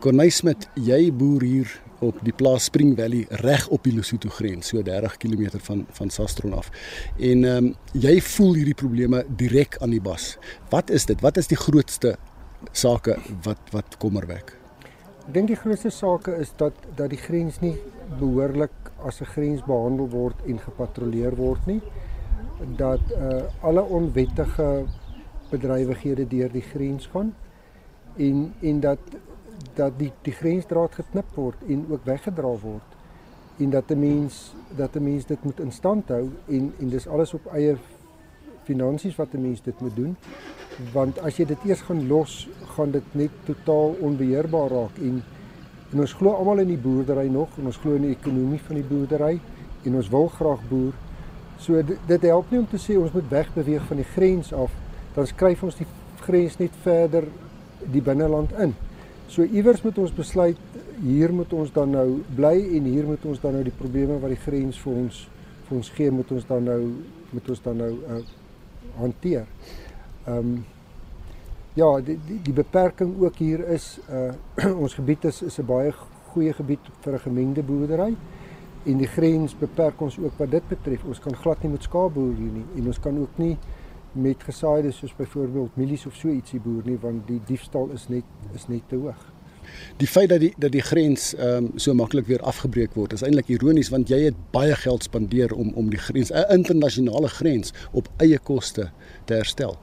Corneil 0.00 0.32
Smit, 0.32 0.64
jy 0.80 1.10
boer 1.12 1.42
hier 1.44 1.72
op 2.00 2.22
die 2.24 2.32
plaas 2.32 2.70
Spring 2.70 2.94
Valley 2.96 3.26
reg 3.42 3.66
op 3.68 3.84
die 3.84 3.92
Lesotho 3.92 4.32
grens, 4.32 4.70
so 4.72 4.80
30 4.80 5.18
km 5.20 5.60
van 5.66 5.82
van 5.98 6.12
Sastron 6.14 6.54
af. 6.56 6.70
En 7.18 7.44
ehm 7.44 7.66
um, 7.66 7.68
jy 7.92 8.14
voel 8.30 8.56
hierdie 8.56 8.76
probleme 8.84 9.20
direk 9.42 9.76
aan 9.84 9.92
die 9.92 10.00
bas. 10.00 10.38
Wat 10.72 10.88
is 10.88 11.04
dit? 11.04 11.20
Wat 11.20 11.36
is 11.36 11.52
die 11.52 11.60
grootste 11.60 12.14
sake 12.72 13.18
wat 13.44 13.74
wat 13.76 14.00
kommer 14.00 14.24
wek? 14.30 14.56
Ek 15.26 15.34
dink 15.36 15.52
die 15.52 15.60
grootste 15.60 15.92
sake 15.92 16.32
is 16.40 16.56
dat 16.56 16.80
dat 16.96 17.12
die 17.12 17.20
grens 17.20 17.60
nie 17.60 17.76
behoorlik 18.16 18.72
as 19.04 19.20
'n 19.20 19.32
grens 19.36 19.60
behandel 19.68 20.08
word 20.08 20.40
en 20.46 20.58
gepatrolleer 20.58 21.36
word 21.36 21.66
nie. 21.66 21.80
Dat 22.76 23.04
uh 23.20 23.42
alle 23.60 23.82
onwettige 23.82 24.86
bedrywighede 25.50 26.24
deur 26.24 26.48
die 26.52 26.68
grens 26.72 27.06
gaan 27.12 27.34
en 28.16 28.54
en 28.60 28.80
dat 28.80 28.98
dat 29.74 29.98
die 29.98 30.12
die 30.22 30.32
grensdraad 30.32 30.94
geknip 30.94 31.34
word 31.34 31.56
en 31.68 31.86
ook 31.90 32.04
weggedra 32.04 32.52
word 32.62 32.96
en 33.60 33.70
dat 33.70 33.90
'n 33.90 33.98
mens 33.98 34.54
dat 34.76 34.94
'n 34.96 35.02
mens 35.02 35.26
dit 35.26 35.44
moet 35.44 35.60
in 35.60 35.72
stand 35.72 36.08
hou 36.08 36.28
en 36.48 36.72
en 36.78 36.88
dis 36.88 37.08
alles 37.08 37.34
op 37.34 37.46
eie 37.52 37.76
finansies 38.62 39.16
wat 39.16 39.34
'n 39.34 39.42
mens 39.42 39.62
dit 39.62 39.80
moet 39.80 39.96
doen 39.96 40.16
want 40.92 41.18
as 41.18 41.36
jy 41.36 41.44
dit 41.44 41.64
eers 41.64 41.80
gaan 41.80 42.06
los 42.06 42.48
gaan 42.76 42.90
dit 42.90 43.14
net 43.14 43.30
totaal 43.44 43.96
onbeheerbaar 44.00 44.68
raak 44.70 44.98
en 44.98 45.22
en 45.92 46.00
ons 46.00 46.12
glo 46.12 46.32
almal 46.38 46.58
in 46.58 46.68
die 46.70 46.78
boerdery 46.78 47.26
nog 47.26 47.48
en 47.58 47.66
ons 47.66 47.76
glo 47.76 47.94
in 47.94 48.02
die 48.02 48.16
ekonomie 48.16 48.60
van 48.66 48.78
die 48.78 48.84
boerdery 48.86 49.40
en 49.84 49.96
ons 49.96 50.08
wil 50.08 50.28
graag 50.28 50.60
boer. 50.68 50.92
So 51.58 51.82
dit, 51.82 51.98
dit 52.06 52.22
help 52.22 52.50
nie 52.50 52.60
om 52.60 52.68
te 52.68 52.78
sê 52.78 52.96
ons 52.98 53.12
moet 53.12 53.26
wegbeweeg 53.28 53.86
van 53.88 53.96
die 53.96 54.10
grens 54.14 54.52
af 54.52 54.70
dan 55.14 55.26
skryf 55.26 55.62
ons 55.66 55.80
die 55.80 55.86
grens 56.20 56.56
net 56.60 56.76
verder 56.84 57.26
die 57.90 58.02
binneland 58.02 58.52
in 58.52 58.74
So 59.30 59.44
iewers 59.46 59.82
moet 59.86 59.98
ons 60.02 60.10
besluit 60.10 60.58
hier 60.98 61.30
moet 61.30 61.52
ons 61.54 61.70
dan 61.70 61.92
nou 61.94 62.06
bly 62.34 62.56
en 62.76 62.86
hier 62.90 63.06
moet 63.06 63.22
ons 63.30 63.38
dan 63.38 63.54
nou 63.54 63.62
die 63.62 63.74
probleme 63.78 64.16
wat 64.18 64.32
die 64.34 64.40
grens 64.42 64.80
vir 64.82 64.96
ons 65.04 65.20
vir 65.68 65.76
ons 65.78 65.90
gee 65.94 66.10
moet 66.10 66.32
ons 66.34 66.48
dan 66.48 66.66
nou 66.66 66.80
moet 67.30 67.50
ons 67.54 67.62
dan 67.62 67.78
nou 67.78 67.90
uh, 67.94 68.18
hanteer. 68.98 69.46
Ehm 70.26 70.38
um, 70.38 70.52
ja, 71.78 71.86
die, 72.02 72.16
die 72.26 72.40
die 72.42 72.54
beperking 72.56 73.12
ook 73.22 73.38
hier 73.38 73.62
is 73.70 73.92
uh 74.10 74.32
ons 74.84 74.98
gebied 74.98 75.28
is 75.30 75.38
is 75.46 75.60
'n 75.62 75.66
baie 75.66 75.92
goeie 76.32 76.52
gebied 76.52 76.90
vir 77.04 77.14
'n 77.14 77.24
gemengde 77.28 77.62
boerdery 77.62 78.16
en 78.84 78.98
die 78.98 79.12
grens 79.14 79.54
beperk 79.54 80.00
ons 80.00 80.18
ook 80.18 80.34
wat 80.38 80.50
dit 80.50 80.68
betref. 80.68 81.04
Ons 81.04 81.20
kan 81.20 81.36
glad 81.36 81.62
nie 81.62 81.70
met 81.70 81.82
skaapboer 81.82 82.34
hier 82.34 82.52
nie 82.58 82.66
en 82.76 82.86
ons 82.86 82.98
kan 82.98 83.18
ook 83.18 83.38
nie 83.38 83.56
met 84.12 84.42
gesaaides 84.42 84.96
soos 84.96 85.14
byvoorbeeld 85.16 85.76
mielies 85.76 86.06
of 86.06 86.14
so 86.14 86.28
ietsie 86.28 86.60
boer 86.60 86.82
nie 86.84 86.98
want 87.00 87.26
die 87.26 87.40
diefstal 87.46 87.90
is 87.94 88.08
net 88.08 88.54
is 88.54 88.66
net 88.68 88.88
te 88.88 88.96
hoog. 88.96 89.28
Die 89.96 90.08
feit 90.08 90.28
dat 90.28 90.40
die 90.40 90.52
dat 90.58 90.72
die 90.72 90.82
grens 90.82 91.34
ehm 91.34 91.64
um, 91.64 91.72
so 91.76 91.94
maklik 91.94 92.26
weer 92.26 92.42
afgebreek 92.42 92.94
word 92.94 93.12
is 93.12 93.22
eintlik 93.22 93.48
ironies 93.48 93.90
want 93.94 94.08
jy 94.08 94.24
het 94.24 94.38
baie 94.54 94.74
geld 94.74 95.06
spandeer 95.06 95.54
om 95.54 95.72
om 95.74 95.90
die 95.90 96.02
grens 96.08 96.32
'n 96.32 96.46
internasionale 96.58 97.28
grens 97.28 97.72
op 97.92 98.08
eie 98.16 98.38
koste 98.38 98.90
te 99.24 99.34
herstel. 99.34 99.78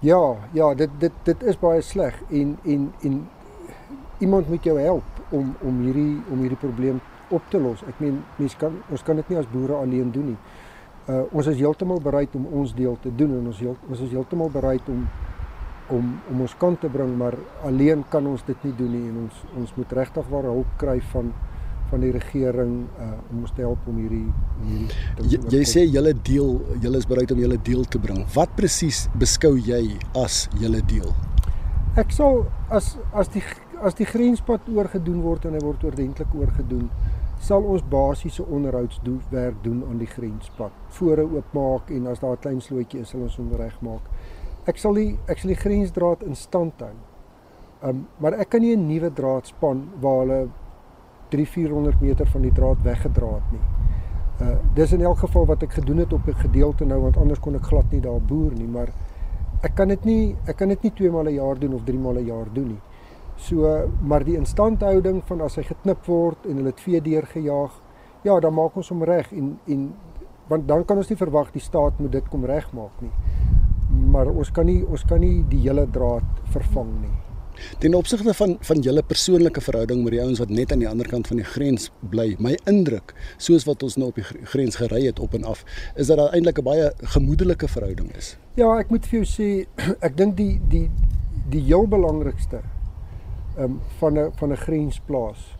Ja, 0.00 0.36
ja, 0.52 0.74
dit 0.74 0.90
dit 0.98 1.12
dit 1.24 1.42
is 1.42 1.58
baie 1.58 1.80
sleg 1.80 2.22
en 2.30 2.58
en 2.64 2.92
en 3.02 3.28
iemand 4.18 4.48
moet 4.48 4.64
jou 4.64 4.80
help 4.80 5.04
om 5.30 5.56
om 5.60 5.80
hierdie 5.80 6.22
om 6.30 6.40
hierdie 6.40 6.58
probleem 6.58 7.00
op 7.28 7.42
te 7.48 7.60
los. 7.60 7.82
Ek 7.88 8.00
meen 8.00 8.24
mense 8.36 8.56
kan 8.56 8.82
ons 8.90 9.02
kan 9.02 9.16
dit 9.16 9.28
nie 9.28 9.38
as 9.38 9.50
boere 9.52 9.74
alleen 9.74 10.10
doen 10.10 10.26
nie. 10.26 10.38
Uh 11.10 11.24
ons 11.34 11.46
is 11.50 11.58
heeltemal 11.58 11.98
bereid 12.00 12.34
om 12.38 12.46
ons 12.60 12.74
deel 12.74 12.94
te 13.02 13.10
doen 13.16 13.32
en 13.40 13.46
ons 13.50 13.58
heel, 13.58 13.76
ons 13.88 14.02
is 14.04 14.10
heeltemal 14.14 14.50
bereid 14.54 14.88
om 14.92 15.06
om 15.92 16.12
om 16.30 16.44
ons 16.44 16.54
kant 16.58 16.78
te 16.80 16.88
bring, 16.88 17.16
maar 17.18 17.34
alleen 17.66 18.04
kan 18.10 18.26
ons 18.26 18.44
dit 18.46 18.68
nie 18.68 18.74
doen 18.78 18.92
nie 18.92 19.08
en 19.08 19.24
ons 19.24 19.40
ons 19.62 19.72
moet 19.80 19.96
regtig 19.98 20.28
waar 20.30 20.46
hulp 20.50 20.76
kry 20.78 21.00
van 21.12 21.32
van 21.90 22.04
die 22.06 22.12
regering 22.14 22.76
uh 23.02 23.08
om 23.32 23.42
ons 23.42 23.52
te 23.56 23.64
help 23.66 23.88
om 23.90 23.98
hierdie 24.00 24.28
hierdie 24.62 25.32
Jy, 25.32 25.40
jy 25.56 25.64
sê 25.68 25.82
julle 25.84 26.14
deel, 26.28 26.54
julle 26.84 27.02
is 27.02 27.08
bereid 27.08 27.34
om 27.34 27.42
julle 27.42 27.58
deel 27.66 27.84
te 27.84 28.00
bring. 28.00 28.22
Wat 28.36 28.54
presies 28.56 29.04
beskou 29.18 29.56
jy 29.58 29.98
as 30.22 30.46
julle 30.62 30.80
deel? 30.88 31.10
Ek 32.00 32.14
sal 32.14 32.44
as 32.70 32.94
as 33.12 33.28
die 33.34 33.42
as 33.82 33.98
die 33.98 34.06
grenspad 34.06 34.68
oorgedoen 34.70 35.20
word 35.24 35.48
en 35.48 35.58
hy 35.58 35.64
word 35.64 35.82
oordentlik 35.84 36.34
oorgedoen, 36.38 36.86
sal 37.42 37.64
ons 37.66 37.82
basiese 37.90 38.44
onderhoudswerk 38.46 39.62
doen 39.64 39.82
aan 39.88 39.98
die 39.98 40.10
grenspad. 40.10 40.74
Vore 40.94 41.24
oopmaak 41.26 41.90
en 41.90 42.06
as 42.06 42.20
daar 42.22 42.36
'n 42.36 42.42
klein 42.44 42.60
slootjie 42.60 43.00
is, 43.00 43.08
sal 43.08 43.20
ons 43.20 43.36
hom 43.36 43.50
regmaak. 43.52 44.02
Ek 44.66 44.78
sal 44.78 44.94
die 44.94 45.18
ek 45.26 45.38
sal 45.38 45.48
die 45.48 45.62
grensdraad 45.64 46.22
in 46.22 46.34
stand 46.34 46.80
hou. 46.80 46.94
Um 47.82 48.06
maar 48.18 48.32
ek 48.32 48.48
kan 48.50 48.60
nie 48.60 48.76
'n 48.76 48.86
nuwe 48.86 49.10
draad 49.10 49.46
span 49.46 49.88
waar 50.00 50.18
hulle 50.20 50.48
3-400 51.30 52.00
meter 52.00 52.26
van 52.26 52.42
die 52.42 52.52
draad 52.52 52.82
weggedra 52.82 53.34
het 53.34 53.52
nie. 53.52 53.66
Uh 54.40 54.56
dis 54.74 54.92
in 54.92 55.02
elk 55.02 55.18
geval 55.18 55.46
wat 55.46 55.62
ek 55.62 55.72
gedoen 55.72 55.98
het 55.98 56.12
op 56.12 56.26
'n 56.28 56.34
gedeelte 56.34 56.84
nou 56.84 57.00
want 57.00 57.16
anders 57.16 57.40
kon 57.40 57.54
ek 57.54 57.64
glad 57.64 57.90
nie 57.90 58.00
daar 58.00 58.20
boer 58.20 58.52
nie, 58.52 58.68
maar 58.68 58.88
ek 59.62 59.74
kan 59.74 59.88
dit 59.88 60.04
nie 60.04 60.36
ek 60.46 60.56
kan 60.56 60.68
dit 60.68 60.82
nie 60.82 60.92
twee 60.92 61.10
maal 61.10 61.24
'n 61.26 61.34
jaar 61.34 61.58
doen 61.58 61.74
of 61.74 61.84
drie 61.84 61.98
maal 61.98 62.18
'n 62.18 62.26
jaar 62.26 62.46
doen 62.52 62.68
nie. 62.68 62.80
So 63.36 63.88
maar 64.00 64.24
die 64.24 64.36
instandhouding 64.36 65.22
van 65.26 65.40
as 65.40 65.56
hy 65.56 65.62
geknip 65.62 66.06
word 66.06 66.46
en 66.46 66.60
hulle 66.60 66.72
het 66.72 66.80
vee 66.80 67.00
deurgejaag, 67.00 67.80
ja, 68.22 68.38
dan 68.40 68.54
maak 68.54 68.76
ons 68.76 68.92
hom 68.92 69.02
reg 69.04 69.32
en 69.32 69.58
en 69.66 69.92
want 70.48 70.68
dan 70.68 70.84
kan 70.84 70.96
ons 71.00 71.08
nie 71.08 71.18
verwag 71.18 71.52
die 71.54 71.62
staat 71.62 71.98
moet 71.98 72.12
dit 72.12 72.28
kom 72.30 72.44
regmaak 72.44 73.02
nie. 73.02 73.12
Maar 74.12 74.30
ons 74.30 74.50
kan 74.50 74.66
nie 74.66 74.82
ons 74.84 75.04
kan 75.08 75.20
nie 75.20 75.42
die 75.48 75.62
hele 75.66 75.86
draad 75.90 76.42
vervang 76.54 76.90
nie. 77.00 77.14
Ten 77.78 77.94
opsigte 77.94 78.34
van 78.34 78.56
van 78.60 78.80
julle 78.84 79.02
persoonlike 79.02 79.60
verhouding 79.60 80.02
met 80.04 80.16
die 80.16 80.22
ouens 80.22 80.40
wat 80.42 80.50
net 80.50 80.72
aan 80.72 80.82
die 80.84 80.88
ander 80.88 81.08
kant 81.08 81.28
van 81.28 81.40
die 81.40 81.46
grens 81.46 81.90
bly, 82.14 82.32
my 82.38 82.54
indruk, 82.70 83.14
soos 83.36 83.66
wat 83.68 83.82
ons 83.82 83.98
nou 84.00 84.08
op 84.12 84.20
die 84.20 84.24
grens 84.24 84.78
gery 84.80 85.04
het 85.06 85.20
op 85.20 85.34
en 85.36 85.44
af, 85.48 85.64
is 85.94 86.08
dat 86.08 86.18
daar 86.18 86.32
eintlik 86.32 86.58
'n 86.58 86.64
baie 86.64 86.92
gemoedelike 87.16 87.68
verhouding 87.68 88.10
is. 88.16 88.36
Ja, 88.56 88.78
ek 88.78 88.90
moet 88.90 89.06
vir 89.06 89.20
jou 89.20 89.26
sê, 89.26 89.66
ek 90.06 90.16
dink 90.16 90.36
die 90.36 90.60
die 90.68 90.90
die 91.50 91.60
heel 91.60 91.86
belangrikste 91.86 92.62
um, 93.58 93.80
van 93.98 94.18
'n 94.18 94.30
van 94.34 94.52
'n 94.52 94.56
grensplaas. 94.56 95.56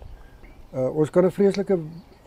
Uh 0.74 0.96
ons 0.96 1.10
kan 1.10 1.24
'n 1.24 1.30
vreeslike 1.30 1.78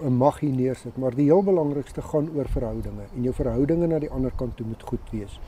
'n 0.04 0.14
mag 0.14 0.40
hier 0.40 0.54
neersit, 0.54 0.98
maar 0.98 1.16
die 1.16 1.26
heel 1.26 1.44
belangrikste 1.44 2.02
gaan 2.02 2.30
oor 2.36 2.46
verhoudinge 2.46 3.06
en 3.16 3.22
jou 3.22 3.34
verhoudinge 3.34 3.88
na 3.88 4.00
die 4.00 4.12
ander 4.12 4.32
kant 4.36 4.58
toe 4.58 4.66
moet 4.66 4.84
goed 4.84 5.10
wees. 5.12 5.40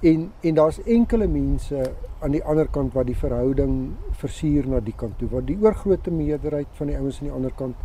En 0.00 0.32
en 0.40 0.54
daar's 0.54 0.82
enkele 0.82 1.26
mense 1.28 1.92
aan 2.18 2.30
die 2.30 2.44
ander 2.44 2.68
kant 2.68 2.92
wat 2.92 3.06
die 3.06 3.16
verhouding 3.16 3.92
versuur 4.10 4.68
na 4.68 4.80
die 4.80 4.94
kant 4.96 5.18
toe. 5.18 5.28
Want 5.28 5.46
die 5.46 5.58
oorgrootste 5.60 6.10
meerderheid 6.10 6.66
van 6.72 6.86
die 6.86 6.96
ouens 6.96 7.20
aan 7.20 7.26
die 7.26 7.34
ander 7.36 7.52
kant 7.56 7.76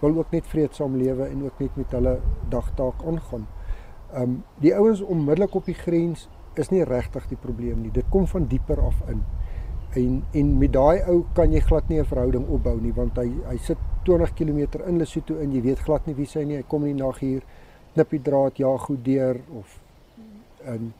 wil 0.00 0.16
ook 0.18 0.30
net 0.30 0.46
vreedsaam 0.46 0.96
lewe 0.96 1.24
en 1.24 1.44
ook 1.44 1.58
net 1.58 1.76
met 1.76 1.90
hulle 1.90 2.18
dagtaak 2.48 3.04
aangaan. 3.06 3.46
Um 4.16 4.42
die 4.58 4.74
ouens 4.74 5.00
onmiddellik 5.00 5.54
op 5.54 5.64
die 5.64 5.74
grens 5.74 6.28
is 6.54 6.70
nie 6.70 6.84
regtig 6.84 7.28
die 7.28 7.38
probleem 7.38 7.82
nie. 7.82 7.92
Dit 7.94 8.08
kom 8.10 8.26
van 8.26 8.46
dieper 8.50 8.80
af 8.80 9.02
in. 9.08 9.22
En 9.98 10.22
en 10.32 10.58
met 10.58 10.72
daai 10.72 11.02
ou 11.10 11.24
kan 11.34 11.52
jy 11.52 11.60
glad 11.60 11.88
nie 11.88 11.98
'n 12.00 12.04
verhouding 12.04 12.46
opbou 12.48 12.80
nie 12.80 12.92
want 12.92 13.16
hy 13.16 13.28
hy 13.48 13.56
sit 13.58 13.78
20 14.04 14.34
km 14.34 14.86
in 14.86 14.98
Lesotho 14.98 15.38
in. 15.38 15.52
Jy 15.52 15.62
weet 15.62 15.78
glad 15.78 16.06
nie 16.06 16.14
wie 16.14 16.26
sy 16.26 16.44
nie. 16.44 16.56
Hy 16.56 16.64
kom 16.68 16.84
in 16.84 16.96
die 16.96 17.04
nag 17.04 17.18
hier, 17.18 17.42
knip 17.94 18.10
die 18.10 18.22
draad, 18.22 18.58
ja, 18.58 18.76
goed 18.76 19.04
deur 19.04 19.40
of 19.52 19.80
in 20.66 20.92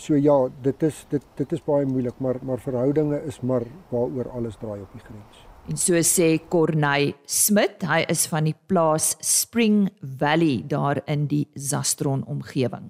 So 0.00 0.16
ja, 0.16 0.48
dit 0.64 0.82
is 0.82 1.04
dit 1.10 1.24
dit 1.36 1.50
is 1.52 1.60
baie 1.64 1.84
moeilik, 1.84 2.16
maar 2.18 2.38
maar 2.42 2.60
verhoudinge 2.60 3.18
is 3.28 3.40
maar 3.40 3.66
waaroor 3.90 4.30
alles 4.30 4.56
draai 4.56 4.80
op 4.80 4.92
die 4.92 5.04
grens. 5.04 5.42
En 5.68 5.76
so 5.76 6.00
sê 6.02 6.40
Corney 6.48 7.12
Smit, 7.26 7.84
hy 7.86 8.00
is 8.08 8.24
van 8.26 8.48
die 8.48 8.56
plaas 8.66 9.12
Spring 9.20 9.90
Valley 10.00 10.62
daar 10.66 11.02
in 11.06 11.28
die 11.28 11.44
Zastron 11.54 12.24
omgewing. 12.24 12.88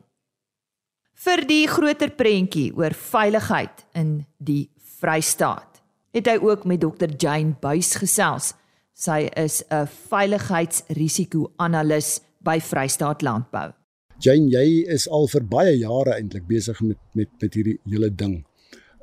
Vir 1.23 1.43
die 1.47 1.67
groter 1.69 2.15
prentjie 2.15 2.71
oor 2.79 2.95
veiligheid 2.95 3.85
in 3.99 4.23
die 4.39 4.71
Vrystaat, 5.03 5.83
het 6.15 6.29
hy 6.31 6.39
ook 6.39 6.63
met 6.69 6.81
Dr 6.81 7.11
Jane 7.19 7.57
Buys 7.61 7.95
gesels. 7.99 8.55
Sy 8.95 9.31
is 9.35 9.65
'n 9.67 9.87
veiligheidsrisiko-analis 10.11 12.21
by 12.45 12.61
Vrystaat 12.61 13.23
Landbou. 13.23 13.73
Jane, 14.19 14.51
jy 14.51 14.85
is 14.87 15.09
al 15.09 15.29
vir 15.29 15.43
baie 15.43 15.79
jare 15.79 16.15
eintlik 16.15 16.47
besig 16.47 16.81
met 16.81 16.99
met 17.15 17.29
met 17.41 17.55
hierdie 17.55 17.79
hele 17.85 18.15
ding. 18.15 18.45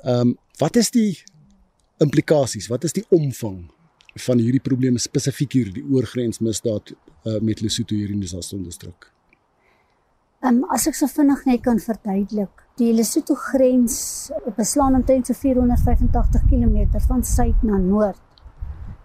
Ehm 0.04 0.20
um, 0.20 0.38
wat 0.58 0.76
is 0.76 0.90
die 0.90 1.18
implikasies? 1.98 2.68
Wat 2.68 2.84
is 2.84 2.92
die 2.92 3.04
omvang 3.08 3.70
van 4.14 4.38
hierdie 4.38 4.60
probleme 4.60 4.98
spesifiek 4.98 5.52
hier 5.52 5.72
die 5.72 5.84
oorgrensmisdaad 5.84 6.90
uh, 6.90 7.40
met 7.40 7.60
Lesotho 7.60 7.96
hier 7.96 8.10
in 8.10 8.20
die 8.20 8.28
Saston 8.28 8.64
distrik? 8.64 9.12
Um, 10.46 10.64
as 10.74 10.86
ek 10.90 10.96
so 10.98 11.08
vinnig 11.10 11.44
net 11.48 11.62
kan 11.64 11.80
verduidelik, 11.82 12.64
die 12.80 12.92
Lesotho 12.96 13.36
grens 13.36 14.30
beslaan 14.56 14.96
omtrent 14.98 15.28
so 15.28 15.36
485 15.36 16.46
km 16.50 17.00
van 17.08 17.24
suid 17.24 17.64
na 17.66 17.78
noord. 17.78 18.20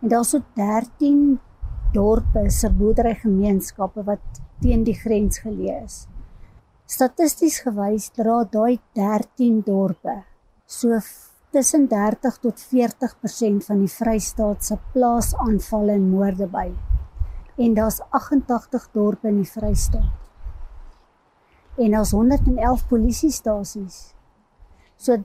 En 0.02 0.12
daar's 0.12 0.32
so 0.36 0.44
13 0.56 1.40
dorpe, 1.96 2.50
se 2.52 2.70
boerderygemeenskappe 2.70 4.04
wat 4.08 4.42
teen 4.62 4.84
die 4.88 4.96
grens 4.98 5.42
geleë 5.44 5.82
is. 5.84 6.06
Statisties 6.86 7.62
gewys 7.66 8.12
dra 8.14 8.44
daai 8.52 8.78
13 8.98 9.64
dorpe 9.66 10.22
so 10.66 11.00
tussen 11.52 11.88
30 11.88 12.38
tot 12.44 12.60
40% 12.60 13.66
van 13.66 13.80
die 13.80 13.92
Vrystaat 13.92 14.66
se 14.66 14.78
plaasaanvalle 14.94 15.96
en 15.96 16.10
moorde 16.10 16.48
by. 16.52 16.68
En 17.58 17.74
daar's 17.74 18.02
88 18.10 18.90
dorpe 18.92 19.32
in 19.32 19.42
die 19.44 19.50
Vrystaat. 19.50 20.25
En 21.78 21.92
daar's 21.92 22.12
111 22.12 22.88
polisiestasies. 22.88 24.14
So 24.96 25.18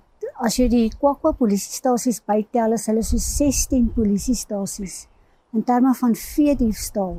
as 0.43 0.57
jy 0.59 0.69
die 0.69 0.89
Kwakwa 0.91 1.33
polisiestasies 1.37 2.21
bytel, 2.27 2.75
is 2.75 2.89
hulle 2.91 3.03
so 3.07 3.17
16 3.17 3.93
polisiestasies 3.95 5.07
in 5.53 5.65
terme 5.67 5.95
van 5.99 6.15
vee 6.15 6.55
diefstal 6.59 7.19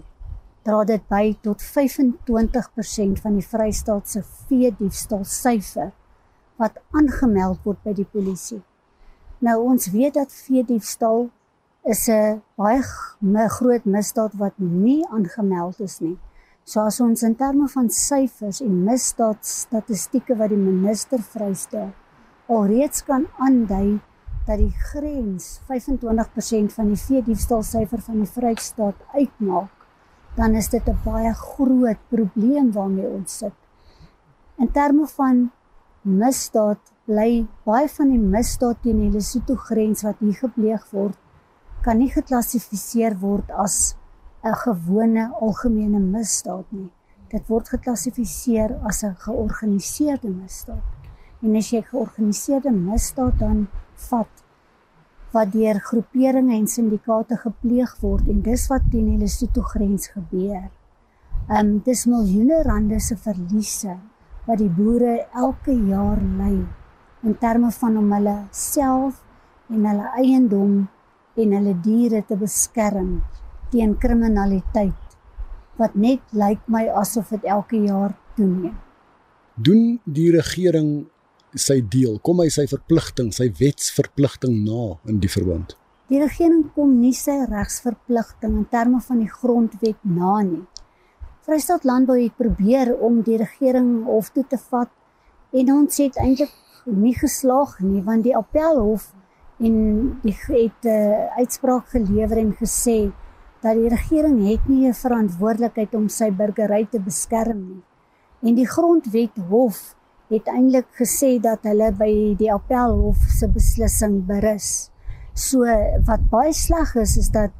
dra 0.63 0.83
dit 0.85 1.03
by 1.09 1.33
tot 1.43 1.63
25% 1.65 3.21
van 3.23 3.37
die 3.37 3.45
Vrystaat 3.45 4.09
se 4.09 4.21
vee 4.47 4.69
diefstal 4.77 5.23
syfer 5.27 5.89
wat 6.61 6.77
aangemeld 6.93 7.63
word 7.65 7.81
by 7.83 7.95
die 7.97 8.05
polisie. 8.05 8.61
Nou 9.41 9.57
ons 9.71 9.89
weet 9.93 10.19
dat 10.19 10.33
vee 10.45 10.63
diefstal 10.63 11.29
is 11.83 12.07
'n 12.09 12.41
baie 12.55 13.49
groot 13.57 13.85
misdaad 13.85 14.33
wat 14.37 14.53
nie 14.57 15.03
aangemeld 15.09 15.79
is 15.79 15.99
nie. 15.99 16.17
So 16.63 16.85
as 16.85 16.99
ons 17.01 17.23
in 17.23 17.35
terme 17.35 17.67
van 17.73 17.89
syfers 17.89 18.61
en 18.61 18.83
misdaad 18.85 19.41
statistieke 19.45 20.37
wat 20.37 20.53
die 20.53 20.61
minister 20.61 21.21
vrystel 21.33 21.91
alreeds 22.51 23.03
kan 23.07 23.25
aandui 23.39 23.99
dat 24.47 24.59
die 24.59 24.73
grens 24.91 25.59
25% 25.69 26.73
van 26.75 26.89
die 26.91 26.99
vee 26.99 27.21
diefstal 27.25 27.63
syfer 27.65 28.01
van 28.05 28.21
die 28.23 28.29
Vrystaat 28.29 28.97
uitmaak 29.13 29.87
dan 30.35 30.55
is 30.55 30.69
dit 30.69 30.87
'n 30.87 30.99
baie 31.05 31.33
groot 31.33 31.99
probleem 32.09 32.71
waarmee 32.71 33.07
ons 33.07 33.37
sit. 33.37 33.53
In 34.57 34.71
terme 34.71 35.07
van 35.07 35.51
misdaad 36.01 36.79
bly 37.05 37.47
baie 37.65 37.89
van 37.89 38.09
die 38.09 38.19
misdaad 38.19 38.81
teen 38.81 38.97
die 38.97 39.11
Lesotho 39.11 39.55
grens 39.55 40.03
wat 40.03 40.19
hier 40.19 40.33
gepleeg 40.33 40.85
word 40.91 41.17
kan 41.81 41.97
nie 41.97 42.09
geklassifiseer 42.09 43.19
word 43.19 43.51
as 43.51 43.95
'n 44.43 44.55
gewone 44.65 45.23
algemene 45.45 45.99
misdaad 45.99 46.65
nie. 46.69 46.89
Dit 47.29 47.43
word 47.47 47.67
geklassifiseer 47.69 48.71
as 48.89 49.03
'n 49.03 49.15
georganiseerde 49.25 50.29
misdaad. 50.29 50.85
En 51.43 51.55
as 51.55 51.69
jy 51.69 51.81
georganiseerde 51.81 52.71
misdaad 52.71 53.39
dan 53.39 53.67
vat 54.09 54.33
wat 55.31 55.51
deur 55.51 55.79
groeperinge 55.79 56.55
en 56.55 56.67
syndikaate 56.67 57.37
gepleeg 57.37 57.91
word 58.01 58.27
en 58.27 58.41
dis 58.41 58.67
wat 58.67 58.81
teen 58.91 59.05
die 59.11 59.17
Lesotho 59.17 59.61
grens 59.61 60.07
gebeur. 60.07 60.69
Ehm 61.49 61.59
um, 61.59 61.81
dis 61.85 62.05
miljoene 62.05 62.63
rande 62.63 62.99
se 62.99 63.15
verliese 63.15 63.97
wat 64.47 64.57
die 64.57 64.73
boere 64.79 65.27
elke 65.33 65.73
jaar 65.73 66.21
ly 66.21 66.55
in 67.23 67.37
terme 67.37 67.71
van 67.71 67.97
om 67.97 68.11
hulle 68.11 68.37
self 68.51 69.21
en 69.69 69.85
hulle 69.85 70.07
eiendom 70.23 70.87
en 71.35 71.53
hulle 71.57 71.75
diere 71.85 72.23
te 72.27 72.35
beskerm 72.35 73.21
teen 73.71 73.95
kriminaliteit 73.97 75.17
wat 75.79 75.95
net 75.95 76.21
lyk 76.37 76.61
my 76.67 76.85
asof 77.01 77.31
dit 77.33 77.47
elke 77.49 77.79
jaar 77.81 78.13
toeneem. 78.37 78.75
Doen 79.55 79.99
die 80.05 80.29
regering 80.31 81.07
sy 81.57 81.81
deel? 81.81 82.19
Kom 82.23 82.41
hy 82.43 82.49
sy 82.53 82.67
verpligting, 82.69 83.31
sy 83.35 83.49
wetsverpligting 83.59 84.61
na 84.65 84.95
in 85.09 85.19
die 85.23 85.31
verband? 85.31 85.75
Die 86.11 86.19
regering 86.19 86.65
kom 86.75 86.97
nie 86.99 87.13
sy 87.15 87.37
regsverpligting 87.47 88.57
in 88.59 88.67
terme 88.71 88.99
van 89.03 89.21
die 89.23 89.31
grondwet 89.31 89.99
na 90.03 90.41
nie. 90.43 90.63
Vrystaat 91.47 91.85
Landbou 91.87 92.17
het 92.19 92.35
probeer 92.37 92.93
om 92.99 93.21
die 93.25 93.39
regering 93.39 94.03
hof 94.05 94.29
toe 94.35 94.43
te 94.47 94.59
vat 94.69 94.91
en 95.55 95.71
ons 95.73 95.97
het 96.03 96.19
eintlik 96.21 96.51
nie 96.85 97.15
geslaag 97.17 97.79
nie 97.83 98.01
want 98.05 98.25
die 98.27 98.35
appelhof 98.37 99.09
en 99.61 99.75
die 100.23 100.35
het 100.35 100.85
'n 100.85 100.89
uh, 100.89 101.37
uitspraak 101.37 101.89
gelewer 101.95 102.37
en 102.37 102.53
gesê 102.59 103.11
dat 103.61 103.77
die 103.77 103.89
regering 103.89 104.41
het 104.47 104.67
nie 104.67 104.87
'n 104.87 104.93
verantwoordelikheid 104.93 105.95
om 105.95 106.09
sy 106.09 106.31
burgery 106.31 106.87
te 106.91 106.99
beskerm 106.99 107.59
nie. 107.67 107.83
En 108.41 108.55
die 108.55 108.67
grondwet 108.67 109.37
hof 109.49 109.95
het 110.29 110.47
eintlik 110.47 110.87
gesê 110.97 111.39
dat 111.39 111.63
hulle 111.63 111.91
by 111.91 112.35
die 112.37 112.51
appelhof 112.51 113.17
se 113.39 113.47
beslissing 113.47 114.25
berus. 114.25 114.89
So 115.33 115.59
wat 116.05 116.29
baie 116.29 116.53
sleg 116.53 116.95
is 116.95 117.17
is 117.17 117.29
dat 117.29 117.51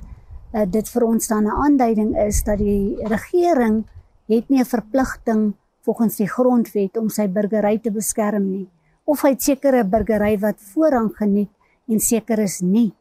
uh, 0.53 0.65
dit 0.65 0.89
vir 0.89 1.03
ons 1.03 1.27
dan 1.27 1.45
'n 1.45 1.57
aanduiding 1.65 2.17
is 2.17 2.43
dat 2.43 2.57
die 2.57 2.97
regering 3.07 3.85
het 4.27 4.49
nie 4.49 4.59
'n 4.59 4.65
verpligting 4.65 5.53
volgens 5.81 6.15
die 6.17 6.27
grondwet 6.27 6.97
om 6.97 7.09
sy 7.09 7.27
burgery 7.27 7.79
te 7.79 7.91
beskerm 7.91 8.51
nie 8.51 8.69
of 9.05 9.21
hy 9.25 9.35
sekere 9.39 9.83
burgery 9.83 10.37
wat 10.39 10.59
voorrang 10.73 11.09
geniet 11.17 11.51
en 11.91 11.99
seker 11.99 12.39
is 12.39 12.61
nie. 12.61 12.91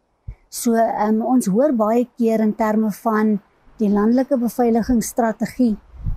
So 0.50 0.74
um, 0.74 1.20
ons 1.30 1.46
hoor 1.46 1.70
baie 1.78 2.08
keer 2.18 2.42
in 2.42 2.56
terme 2.58 2.88
van 3.04 3.36
die 3.78 3.88
landelike 3.88 4.34
beveiligingsstrategie 4.34 5.76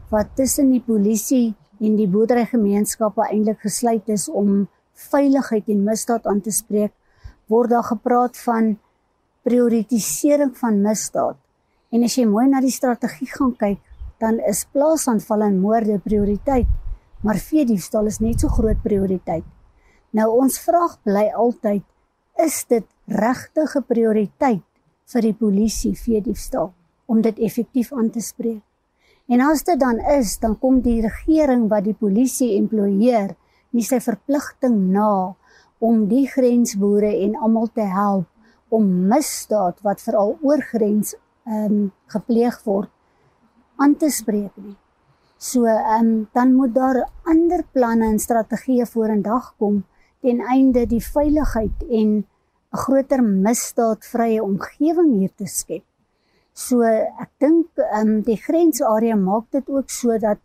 wat 0.09 0.31
tussen 0.39 0.71
die 0.73 0.81
polisie 0.81 1.53
en 1.83 1.99
die 1.99 2.07
boerderygemeenskappe 2.09 3.27
eintlik 3.27 3.61
gesluit 3.61 4.09
is 4.09 4.25
om 4.29 4.65
veiligheid 5.11 5.69
en 5.69 5.83
misdaad 5.85 6.25
aan 6.29 6.41
te 6.41 6.53
spreek, 6.53 6.93
word 7.45 7.75
daar 7.75 7.85
gepraat 7.85 8.39
van 8.41 8.71
prioritisering 9.45 10.55
van 10.57 10.81
misdaad. 10.81 11.37
En 11.93 12.05
as 12.07 12.17
jy 12.17 12.25
mooi 12.25 12.47
na 12.49 12.61
die 12.63 12.73
strategie 12.73 13.29
gaan 13.29 13.53
kyk, 13.59 13.81
dan 14.17 14.39
is 14.49 14.63
plaasaanvalle 14.73 15.51
en 15.51 15.61
moorde 15.61 15.99
prioriteit, 16.01 16.69
maar 17.21 17.37
veediefstal 17.37 18.09
is 18.09 18.17
net 18.23 18.41
so 18.41 18.49
groot 18.49 18.81
prioriteit. 18.81 19.45
Nou 20.17 20.31
ons 20.39 20.57
vraag 20.65 20.97
bly 21.05 21.27
altyd, 21.37 21.85
is 22.41 22.63
dit 22.69 22.87
regtig 23.07 23.75
'n 23.75 23.83
prioriteit 23.83 24.63
vir 25.05 25.21
die 25.21 25.33
polisie 25.33 25.95
veediefstal 25.95 26.73
om 27.05 27.21
dit 27.21 27.39
effektief 27.39 27.93
aan 27.93 28.09
te 28.09 28.21
spreek? 28.21 28.63
En 29.27 29.41
as 29.41 29.63
dit 29.63 29.79
dan 29.79 29.99
is, 29.99 30.39
dan 30.39 30.59
kom 30.59 30.81
die 30.81 31.01
regering 31.01 31.69
wat 31.69 31.83
die 31.83 31.95
polisie 31.95 32.57
employeer 32.57 33.35
nie 33.71 33.83
sy 33.83 33.99
verpligting 33.99 34.91
na 34.91 35.35
om 35.79 36.07
die 36.07 36.27
grensboere 36.27 37.11
en 37.25 37.35
almal 37.35 37.69
te 37.73 37.85
help 37.87 38.27
om 38.73 39.07
misdaad 39.07 39.81
wat 39.85 40.01
veral 40.01 40.37
oor 40.41 40.61
grens 40.61 41.15
ehm 41.45 41.65
um, 41.71 41.91
gepleeg 42.07 42.59
word 42.63 42.89
aan 43.75 43.95
te 43.99 44.09
spreek 44.09 44.53
nie. 44.57 44.75
So 45.37 45.65
ehm 45.65 46.07
um, 46.07 46.27
dan 46.33 46.53
moet 46.53 46.73
daar 46.75 47.03
ander 47.23 47.63
planne 47.71 48.07
en 48.13 48.19
strategieë 48.19 48.85
vorendag 48.85 49.53
kom 49.57 49.83
ten 50.21 50.39
einde 50.39 50.85
die 50.87 51.03
veiligheid 51.03 51.83
en 51.89 52.23
'n 52.73 52.77
groter 52.77 53.21
misdaadvrye 53.23 54.43
omgewing 54.43 55.11
hier 55.19 55.33
te 55.35 55.45
skep. 55.45 55.85
So 56.53 56.81
ek 56.81 57.29
dink 57.39 57.67
ehm 57.77 58.07
um, 58.07 58.21
die 58.21 58.37
grensarea 58.37 59.15
maak 59.15 59.45
dit 59.51 59.69
ook 59.69 59.89
sodat 59.89 60.39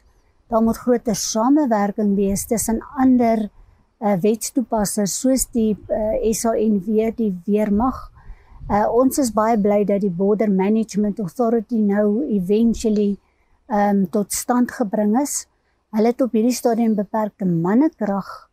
daar 0.48 0.62
moet 0.62 0.76
groter 0.76 1.16
samewerking 1.16 2.14
wees 2.16 2.46
tussen 2.46 2.80
ander 2.96 3.48
uh, 4.00 4.16
wetstoepassers 4.20 5.20
soos 5.20 5.46
die 5.52 5.76
uh, 5.88 6.16
eh, 6.16 6.32
SANW 6.32 7.10
die 7.16 7.32
weermag. 7.46 8.10
Uh, 8.68 8.86
ons 8.92 9.18
is 9.18 9.32
baie 9.32 9.56
bly 9.60 9.84
dat 9.84 10.00
die 10.00 10.12
Border 10.12 10.50
Management 10.50 11.20
Authority 11.20 11.80
nou 11.80 12.24
eventually 12.28 13.16
um, 13.68 14.06
tot 14.08 14.32
stand 14.32 14.72
gebring 14.72 15.16
is. 15.20 15.46
Hulle 15.96 16.12
het 16.12 16.20
op 16.20 16.32
hierdie 16.36 16.56
stadium 16.56 16.94
beperkte 16.96 17.48
mannekrag 17.48 18.47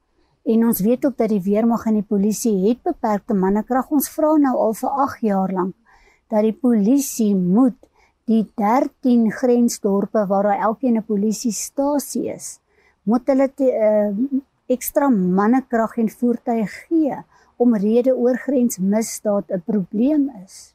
en 0.45 0.65
ons 0.67 0.79
weet 0.85 1.05
ook 1.05 1.17
dat 1.17 1.31
die 1.33 1.41
weermag 1.41 1.87
en 1.89 1.97
die 1.99 2.05
polisie 2.05 2.53
het 2.67 2.83
beperkte 2.85 3.33
mannekrag. 3.33 3.89
Ons 3.91 4.09
vra 4.13 4.35
nou 4.37 4.53
al 4.67 4.73
vir 4.77 5.01
8 5.05 5.25
jaar 5.25 5.53
lank 5.53 5.75
dat 6.29 6.45
die 6.45 6.53
polisie 6.53 7.33
moet 7.35 7.77
die 8.29 8.43
13 8.57 9.29
grensdorpe 9.31 10.25
waar 10.29 10.49
daar 10.49 10.61
elkeen 10.69 10.97
'n 10.97 11.05
polisiestasie 11.05 12.29
is, 12.33 12.59
moet 13.03 13.27
hulle 13.27 13.47
te, 13.53 13.65
uh, 13.69 14.39
ekstra 14.67 15.09
mannekrag 15.09 15.97
en 15.97 16.09
voertuie 16.09 16.65
gee 16.67 17.17
omrede 17.57 18.15
oorgrensmisdaad 18.15 19.51
'n 19.51 19.63
probleem 19.65 20.31
is. 20.43 20.73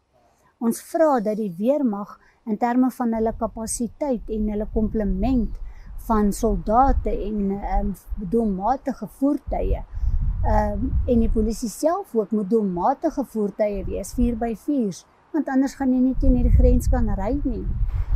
Ons 0.59 0.83
vra 0.83 1.21
dat 1.21 1.37
die 1.37 1.55
weermag 1.59 2.19
in 2.47 2.57
terme 2.57 2.91
van 2.91 3.13
hulle 3.13 3.33
kapasiteit 3.39 4.23
en 4.29 4.49
hulle 4.49 4.67
komplement 4.73 5.51
van 6.11 6.33
soldate 6.35 7.15
en 7.15 7.39
ehm 7.61 7.87
um, 7.87 7.95
doelmatige 8.35 9.09
voertuie 9.21 9.79
ehm 9.79 10.73
um, 10.73 10.93
en 11.07 11.25
die 11.27 11.33
polisie 11.39 11.71
self 11.71 12.15
ook 12.15 12.31
moet 12.37 12.51
doelmatige 12.51 13.25
voertuie 13.35 13.85
wees 13.87 14.15
4x4s 14.19 15.05
want 15.33 15.49
anders 15.49 15.77
gaan 15.79 15.93
jy 15.95 16.01
nie 16.03 16.17
teen 16.21 16.35
hierdie 16.39 16.57
grens 16.57 16.89
kan 16.91 17.07
ry 17.19 17.35
nie. 17.45 17.65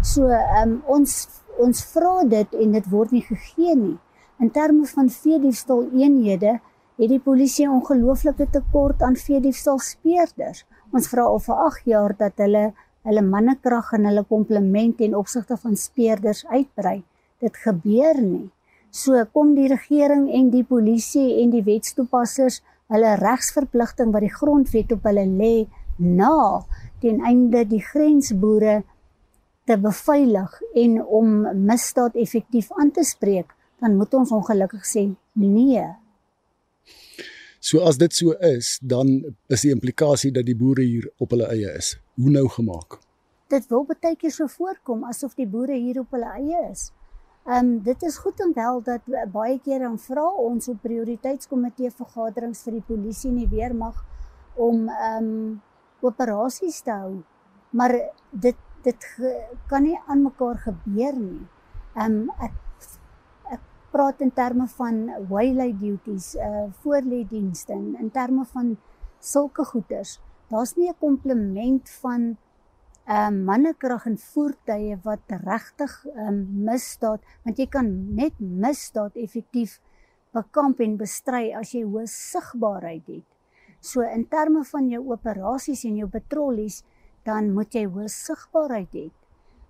So 0.03 0.29
ehm 0.29 0.63
um, 0.63 0.77
ons 0.97 1.17
ons 1.65 1.83
vra 1.93 2.15
dit 2.31 2.57
en 2.65 2.73
dit 2.75 2.87
word 2.91 3.13
nie 3.15 3.23
gegee 3.23 3.75
nie. 3.79 3.99
In 4.43 4.51
terme 4.51 4.87
van 4.91 5.11
veediefstal 5.17 5.85
eenhede 5.95 6.57
het 6.99 7.11
die 7.11 7.21
polisie 7.23 7.69
ongelooflike 7.71 8.49
tekort 8.57 9.03
aan 9.03 9.17
veediefstal 9.19 9.79
speerders. 9.79 10.65
Ons 10.91 11.07
vra 11.13 11.29
al 11.31 11.41
vir 11.47 11.63
8 11.69 11.89
jaar 11.95 12.17
dat 12.19 12.43
hulle 12.43 12.73
hulle 13.05 13.23
mannekrag 13.23 13.93
en 13.93 14.07
hulle 14.09 14.25
komplement 14.25 15.01
en 15.05 15.17
opsigte 15.19 15.59
van 15.61 15.77
speerders 15.77 16.47
uitbrei. 16.49 17.03
Dit 17.45 17.59
gebeur 17.61 18.21
nie. 18.23 18.49
So 18.95 19.19
kom 19.35 19.53
die 19.57 19.69
regering 19.69 20.29
en 20.33 20.49
die 20.53 20.65
polisie 20.65 21.43
en 21.43 21.53
die 21.53 21.65
wetstoepassers 21.67 22.63
hulle 22.93 23.17
regsverpligting 23.21 24.13
wat 24.15 24.25
die 24.25 24.33
grondwet 24.33 24.93
op 24.95 25.09
hulle 25.09 25.25
lê 25.29 25.55
na 25.99 26.63
ten 27.03 27.21
einde 27.25 27.65
die 27.69 27.83
grensboere 27.85 28.83
te 29.69 29.77
beveilig 29.81 30.57
en 30.85 30.97
om 31.03 31.37
misdaad 31.67 32.17
effektief 32.21 32.71
aan 32.81 32.93
te 32.95 33.05
spreek 33.05 33.53
dan 33.81 33.97
moet 33.97 34.15
ons 34.15 34.33
ongelukkig 34.33 34.85
sê 34.89 35.05
nee. 35.33 35.85
So 37.65 37.81
as 37.89 37.97
dit 38.01 38.13
so 38.13 38.35
is, 38.45 38.79
dan 38.85 39.11
is 39.49 39.65
die 39.65 39.73
implikasie 39.73 40.31
dat 40.37 40.45
die 40.45 40.57
boere 40.57 40.85
hier 40.85 41.09
op 41.17 41.33
hulle 41.33 41.49
eie 41.53 41.71
is. 41.79 41.95
Hoe 42.21 42.33
nou 42.33 42.45
gemaak? 42.53 42.99
Dit 43.53 43.69
wil 43.73 43.87
baie 43.89 44.17
keer 44.21 44.33
so 44.33 44.49
voorkom 44.53 45.07
asof 45.09 45.33
die 45.39 45.49
boere 45.49 45.77
hier 45.77 46.03
op 46.03 46.13
hulle 46.13 46.29
eie 46.37 46.61
is. 46.71 46.91
Ehm 47.45 47.67
um, 47.67 47.83
dit 47.83 48.03
is 48.03 48.17
goed 48.17 48.41
en 48.41 48.53
wel 48.55 48.83
dat 48.83 49.01
baie 49.33 49.59
keer 49.61 49.83
dan 49.85 49.99
vra 49.99 50.25
ons 50.25 50.69
op 50.69 50.79
prioriteitskomitee 50.81 51.91
vergaderings 51.91 52.63
vir 52.65 52.79
die 52.79 52.87
polisie 52.89 53.31
en 53.31 53.41
die 53.43 53.51
weermag 53.51 53.99
om 54.57 54.89
ehm 54.89 55.25
um, 55.25 55.61
operasies 56.01 56.81
te 56.81 56.91
hou. 56.91 57.21
Maar 57.71 57.93
dit 58.31 58.57
dit 58.85 59.05
kan 59.69 59.83
nie 59.83 60.01
aan 60.07 60.23
mekaar 60.23 60.57
gebeur 60.65 61.21
nie. 61.21 61.45
Ehm 61.95 62.17
um, 62.23 62.31
ek 62.41 63.61
praat 63.95 64.25
in 64.25 64.33
terme 64.33 64.67
van 64.79 65.05
waylay 65.29 65.71
duties, 65.79 66.33
uh 66.35 66.67
voorlê 66.83 67.23
dienste 67.29 67.73
in, 67.73 67.93
in 68.01 68.11
terme 68.11 68.45
van 68.55 68.77
sulke 69.21 69.65
goeders. 69.65 70.17
Daar's 70.49 70.75
nie 70.77 70.89
'n 70.89 70.99
komplement 70.99 71.91
van 72.01 72.37
'n 73.07 73.13
uh, 73.13 73.45
mannekrag 73.49 74.07
en 74.07 74.17
voertuie 74.17 74.97
wat 75.05 75.25
regtig 75.29 75.93
um, 76.17 76.39
misdaad, 76.65 77.21
want 77.45 77.59
jy 77.59 77.67
kan 77.67 78.15
net 78.17 78.39
misdaad 78.41 79.17
effektief 79.17 79.81
bekamp 80.33 80.81
en 80.81 80.97
bestry 80.97 81.53
as 81.53 81.75
jy 81.75 81.83
hoë 81.85 82.07
sigbaarheid 82.09 83.07
het. 83.07 83.27
So 83.81 84.01
in 84.01 84.25
terme 84.29 84.65
van 84.65 84.89
jou 84.89 85.03
operasies 85.13 85.85
en 85.85 85.97
jou 86.01 86.09
patrollies, 86.09 86.83
dan 87.25 87.53
moet 87.53 87.75
jy 87.75 87.85
hoë 87.85 88.09
sigbaarheid 88.09 88.93
hê. 88.97 89.11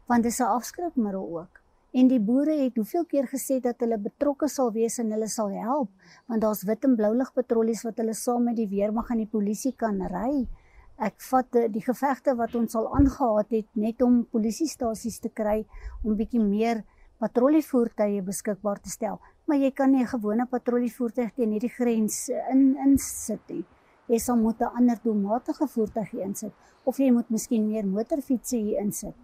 Want 0.07 0.23
dis 0.23 0.41
'n 0.41 0.55
afskrikmiddel 0.55 1.27
ook 1.39 1.65
en 1.95 2.09
die 2.11 2.21
boere 2.21 2.57
het 2.59 2.75
hoeveel 2.77 3.05
keer 3.07 3.27
gesê 3.31 3.61
dat 3.63 3.79
hulle 3.85 3.99
betrokke 4.03 4.49
sal 4.51 4.73
wees 4.75 4.99
en 4.99 5.13
hulle 5.15 5.29
sal 5.31 5.53
help 5.55 5.91
want 6.27 6.43
daar's 6.43 6.65
wit 6.67 6.85
en 6.89 6.97
blou 6.99 7.13
lig 7.15 7.31
patrollies 7.37 7.85
wat 7.87 8.01
hulle 8.03 8.17
saam 8.19 8.49
met 8.49 8.57
die 8.59 8.67
weermag 8.67 9.13
en 9.15 9.23
die 9.23 9.31
polisie 9.31 9.73
kan 9.79 10.01
ry. 10.11 10.47
Ek 10.97 11.19
vat 11.27 11.57
die 11.75 11.83
gevegte 11.83 12.37
wat 12.39 12.55
ons 12.55 12.75
al 12.79 12.87
aangehaat 12.95 13.51
het 13.51 13.67
net 13.75 14.03
om 14.03 14.25
polisiestasies 14.31 15.19
te 15.21 15.29
kry 15.29 15.65
om 16.05 16.15
bietjie 16.15 16.43
meer 16.43 16.85
patrollievoertuie 17.19 18.23
beskikbaar 18.23 18.79
te 18.83 18.91
stel, 18.91 19.19
maar 19.47 19.59
jy 19.59 19.71
kan 19.71 19.91
nie 19.91 20.03
'n 20.03 20.13
gewone 20.15 20.47
patrollievoertuig 20.47 21.35
teen 21.35 21.51
hierdie 21.51 21.75
grens 21.79 22.29
in 22.29 22.77
insit 22.87 23.41
nie. 23.49 23.65
Jy 24.09 24.19
sal 24.19 24.37
moet 24.37 24.61
'n 24.61 24.77
ander 24.77 24.99
doelmatige 25.03 25.67
voertuig 25.67 26.13
insit 26.15 26.53
of 26.85 26.99
jy 26.99 27.11
moet 27.11 27.31
miskien 27.31 27.67
meer 27.67 27.87
motorfietsse 27.87 28.57
hier 28.57 28.81
insit. 28.81 29.15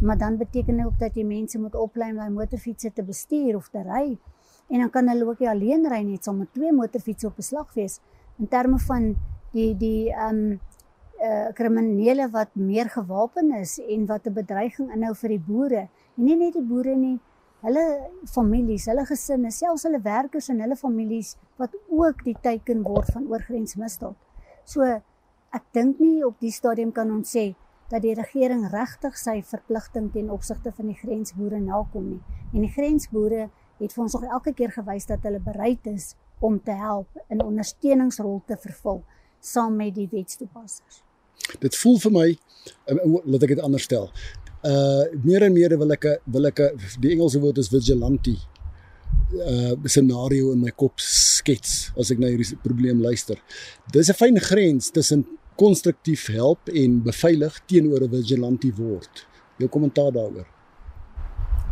Maar 0.00 0.18
dan 0.18 0.36
beteken 0.36 0.76
dit 0.76 0.86
ook 0.86 0.98
dat 0.98 1.14
jy 1.14 1.24
mense 1.24 1.58
moet 1.58 1.74
oplei 1.74 2.10
om 2.10 2.16
daai 2.16 2.30
motorfietsse 2.30 2.92
te 2.92 3.02
bestuur 3.02 3.56
of 3.56 3.68
te 3.68 3.82
ry. 3.82 4.18
En 4.68 4.80
dan 4.80 4.90
kan 4.90 5.08
hulle 5.08 5.26
ook 5.26 5.38
nie 5.38 5.48
alleen 5.48 5.86
ry 5.86 6.02
nie, 6.02 6.14
dit 6.14 6.24
sal 6.24 6.34
met 6.34 6.52
twee 6.52 6.72
motorfietsse 6.72 7.26
op 7.26 7.38
'n 7.38 7.42
slag 7.42 7.74
wees 7.74 8.00
in 8.38 8.48
terme 8.48 8.78
van 8.78 9.16
die 9.52 9.76
die 9.76 10.12
ehm 10.12 10.34
um, 10.34 10.60
uh 11.20 11.52
kriminele 11.52 12.30
wat 12.32 12.54
meer 12.56 12.88
gewapen 12.88 13.52
is 13.60 13.78
en 13.78 14.06
wat 14.06 14.26
'n 14.26 14.32
bedreiging 14.32 14.92
inhou 14.94 15.14
vir 15.14 15.28
die 15.28 15.44
boere. 15.48 15.88
En 16.16 16.24
nie 16.24 16.36
net 16.36 16.54
die 16.54 16.68
boere 16.72 16.96
nie, 16.96 17.18
hulle 17.60 18.10
families, 18.24 18.86
hulle 18.86 19.04
gesinne, 19.06 19.50
selfs 19.50 19.84
hulle 19.88 20.00
werkers 20.00 20.48
en 20.48 20.60
hulle 20.60 20.76
families 20.76 21.36
wat 21.60 21.74
ook 21.88 22.24
die 22.24 22.36
teiken 22.40 22.82
word 22.82 23.12
van 23.12 23.28
oorgrensmisdaad. 23.28 24.16
So 24.64 24.82
ek 25.52 25.64
dink 25.72 25.98
nie 26.00 26.24
op 26.24 26.40
die 26.40 26.52
stadium 26.54 26.92
kan 26.92 27.10
ons 27.10 27.36
sê 27.36 27.54
dat 27.90 28.02
die 28.02 28.14
regering 28.14 28.68
regtig 28.70 29.16
sy 29.18 29.40
verpligting 29.42 30.12
ten 30.14 30.30
opsigte 30.30 30.72
van 30.72 30.92
die 30.92 30.98
grensboere 30.98 31.60
nakom 31.60 32.08
nie. 32.14 32.20
En 32.54 32.62
die 32.62 32.72
grensboere 32.72 33.48
het 33.80 33.92
vir 33.92 34.02
ons 34.04 34.14
nog 34.14 34.24
elke 34.30 34.54
keer 34.54 34.70
gewys 34.70 35.08
dat 35.10 35.24
hulle 35.26 35.42
bereid 35.42 35.86
is 35.90 36.14
om 36.40 36.60
te 36.62 36.76
help 36.76 37.20
in 37.28 37.42
ondersteuningsrol 37.44 38.42
te 38.46 38.56
vervul 38.56 39.02
saam 39.40 39.76
met 39.76 39.94
die 39.96 40.08
wetstoepassers. 40.08 41.02
Dit 41.58 41.76
voel 41.76 41.98
vir 41.98 42.12
my 42.12 42.28
laat 43.24 43.42
ek 43.42 43.54
dit 43.56 43.64
anders 43.64 43.86
stel 43.88 44.10
uh 44.60 45.04
meer 45.24 45.46
en 45.46 45.52
meer 45.52 45.72
wil 45.80 45.92
ek 45.94 46.06
wil 46.28 46.46
ek 46.50 46.60
die 47.00 47.14
Engelse 47.14 47.40
woord 47.40 47.58
is 47.62 47.70
vigilante 47.72 48.34
uh 49.40 49.72
scenario 49.88 50.52
in 50.52 50.60
my 50.60 50.72
kop 50.76 51.00
skets 51.00 51.90
as 51.96 52.10
ek 52.12 52.20
na 52.20 52.28
hierdie 52.28 52.58
probleem 52.60 53.00
luister. 53.00 53.40
Dis 53.92 54.10
'n 54.10 54.18
fyn 54.18 54.38
grens 54.38 54.90
tussen 54.90 55.24
konstruktief 55.56 56.28
help 56.32 56.68
en 56.68 57.02
beveilig 57.02 57.60
teenoor 57.66 58.04
'n 58.04 58.10
vigilante 58.10 58.72
word. 58.76 59.26
Jou 59.58 59.68
kommentaar 59.68 60.12
daaroor. 60.12 60.59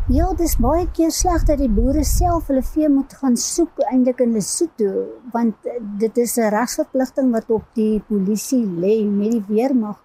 Ja, 0.08 0.30
dis 0.32 0.54
baie 0.56 0.86
keer 0.96 1.10
sleg 1.12 1.42
dat 1.44 1.58
die 1.60 1.68
boere 1.68 2.00
self 2.08 2.46
hulle 2.48 2.62
vee 2.64 2.88
moet 2.88 3.12
gaan 3.20 3.34
soek 3.36 3.82
eintlik 3.90 4.22
in 4.24 4.30
Lesotho 4.32 5.02
want 5.34 5.68
dit 6.00 6.20
is 6.24 6.38
'n 6.38 6.48
regsverpligting 6.54 7.28
wat 7.34 7.50
op 7.50 7.66
die 7.76 8.00
polisie 8.08 8.64
lê 8.64 8.94
met 9.04 9.32
die 9.36 9.44
weermag 9.48 9.98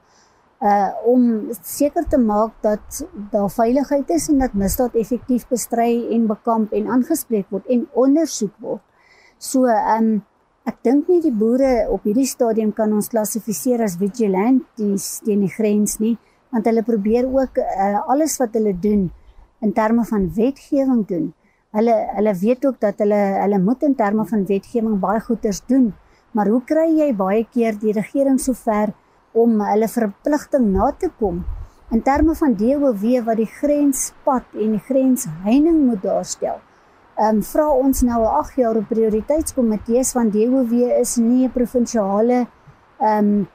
uh 0.60 0.92
om 1.14 1.24
seker 1.62 2.04
te 2.10 2.18
maak 2.18 2.52
dat 2.62 3.08
daar 3.32 3.50
veiligheid 3.50 4.10
is 4.10 4.28
en 4.28 4.44
dat 4.44 4.54
misdaad 4.54 4.96
effektief 4.96 5.48
bestry 5.48 6.12
en 6.12 6.28
bekamp 6.28 6.74
en 6.74 6.92
aangespreek 6.98 7.48
word 7.50 7.66
en 7.68 7.88
ondersoek 7.94 8.56
word. 8.60 8.84
So 9.40 9.64
um 9.72 10.22
ek 10.66 10.84
dink 10.84 11.08
nie 11.08 11.22
die 11.22 11.32
boere 11.32 11.88
op 11.90 12.04
hierdie 12.04 12.28
stadium 12.28 12.74
kan 12.74 12.92
ons 12.92 13.08
klassifiseer 13.08 13.82
as 13.82 13.96
vigilantes 13.96 15.22
teen 15.24 15.40
die 15.40 15.56
grens 15.60 16.00
nie, 16.00 16.18
want 16.52 16.66
hulle 16.66 16.84
probeer 16.84 17.24
ook 17.24 17.58
uh, 17.58 18.08
alles 18.08 18.38
wat 18.40 18.54
hulle 18.54 18.76
doen 18.76 19.12
in 19.64 19.74
terme 19.74 20.04
van 20.06 20.28
wetgewing 20.36 21.08
doen. 21.08 21.32
Hulle 21.74 21.96
hulle 22.18 22.34
weet 22.44 22.66
ook 22.68 22.80
dat 22.84 23.00
hulle 23.02 23.22
hulle 23.40 23.60
moet 23.60 23.84
in 23.88 23.96
terme 23.96 24.26
van 24.30 24.46
wetgewing 24.46 25.00
baie 25.00 25.24
goeders 25.24 25.64
doen. 25.72 25.94
Maar 26.32 26.52
hoe 26.54 26.62
kry 26.66 26.90
jy 27.00 27.10
baie 27.16 27.48
keer 27.56 27.80
die 27.80 27.96
regering 27.96 28.40
sover 28.42 28.94
om 29.32 29.62
hulle 29.62 29.90
verpligting 29.90 30.72
na 30.76 30.92
te 30.98 31.10
kom 31.20 31.44
in 31.94 32.02
terme 32.02 32.34
van 32.36 32.56
DOW 32.58 33.04
wat 33.26 33.38
die 33.38 33.50
grenspad 33.60 34.56
en 34.58 34.72
die 34.74 34.86
grensheining 34.88 35.84
moet 35.88 36.02
daarstel. 36.02 36.62
Ehm 37.14 37.38
um, 37.38 37.42
vra 37.46 37.68
ons 37.70 38.02
nou 38.02 38.22
'n 38.22 38.36
8 38.40 38.56
jaar 38.58 38.80
prioriteitskomitees 38.90 40.12
van 40.18 40.32
DOW 40.34 40.74
is 41.02 41.16
nie 41.16 41.46
'n 41.46 41.52
provinsiale 41.52 42.48
ehm 43.00 43.18
um, 43.18 43.48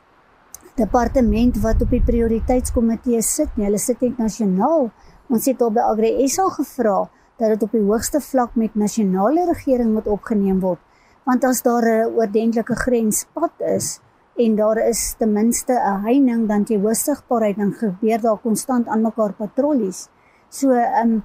departement 0.77 1.59
wat 1.61 1.83
op 1.83 1.91
die 1.91 2.03
prioriteitskomitee 2.03 3.23
sit 3.23 3.57
nie. 3.57 3.65
Hulle 3.65 3.79
sit 3.79 4.01
net 4.01 4.19
nasionaal. 4.19 4.91
Ons 5.29 5.45
het 5.45 5.61
op 5.61 5.75
by 5.77 5.85
Agri 5.85 6.29
SA 6.29 6.49
gevra 6.57 6.99
dat 7.39 7.51
dit 7.53 7.63
op 7.63 7.73
die 7.77 7.85
hoogste 7.85 8.21
vlak 8.25 8.55
met 8.57 8.75
nasionale 8.75 9.45
regering 9.51 9.93
moet 9.93 10.07
opgeneem 10.09 10.61
word. 10.61 10.81
Want 11.29 11.45
as 11.45 11.63
daar 11.63 11.85
'n 11.85 12.15
oordentlike 12.17 12.75
grenspad 12.75 13.53
is, 13.61 14.01
en 14.37 14.55
daar 14.57 14.79
is 14.89 15.15
ten 15.19 15.33
minste 15.33 15.73
'n 15.73 16.03
heining 16.05 16.47
dan 16.49 16.65
jy 16.69 16.79
hoë 16.79 16.95
sigbaarheid 16.95 17.57
dan 17.57 17.73
gebeur 17.73 18.21
daar 18.21 18.39
konstant 18.39 18.87
aan 18.87 19.03
mekaar 19.03 19.33
patrollies. 19.33 20.09
So 20.49 20.71
ehm 20.71 21.11
um, 21.11 21.23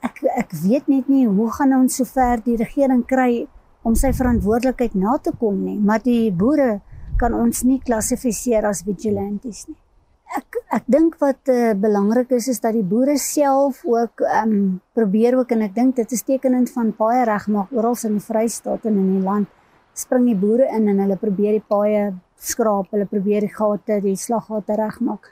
ek 0.00 0.22
ek 0.36 0.52
weet 0.52 0.86
net 0.88 1.08
nie 1.08 1.26
hoe 1.26 1.50
gaan 1.50 1.72
ons 1.72 1.96
sover 1.96 2.42
die 2.44 2.56
regering 2.56 3.06
kry 3.06 3.46
om 3.82 3.94
sy 3.94 4.12
verantwoordelikheid 4.12 4.94
na 4.94 5.18
te 5.22 5.32
kom 5.38 5.64
nie, 5.64 5.78
maar 5.78 6.02
die 6.02 6.32
boere 6.32 6.80
kan 7.16 7.34
ons 7.34 7.62
nie 7.62 7.80
klassifiseer 7.80 8.64
as 8.64 8.82
vigilantes 8.82 9.66
nie. 9.68 9.85
Ek 10.34 10.56
ek 10.74 10.86
dink 10.90 11.14
wat 11.22 11.48
uh, 11.48 11.72
belangrik 11.78 12.32
is 12.34 12.48
is 12.48 12.58
dat 12.60 12.74
die 12.74 12.82
boere 12.82 13.14
self 13.18 13.84
ook 13.86 14.24
ehm 14.26 14.50
um, 14.52 14.80
probeer 14.92 15.36
ook 15.38 15.52
en 15.54 15.62
ek 15.62 15.74
dink 15.74 15.96
dit 15.96 16.12
is 16.12 16.24
tekenend 16.26 16.72
van 16.74 16.90
baie 16.98 17.22
regmaak 17.24 17.70
oral 17.70 17.94
in 18.08 18.18
die 18.18 18.24
Vrystaat 18.24 18.88
en 18.90 18.98
in 18.98 19.12
die 19.14 19.22
land 19.22 19.48
spring 19.94 20.26
die 20.26 20.36
boere 20.36 20.66
in 20.76 20.88
en 20.88 20.98
hulle 21.04 21.16
probeer 21.16 21.56
die 21.56 21.64
paaie 21.64 22.10
skraap, 22.36 22.90
hulle 22.92 23.06
probeer 23.08 23.46
die 23.46 23.54
gate, 23.54 24.00
die 24.04 24.16
slaggate 24.16 24.76
regmaak. 24.76 25.30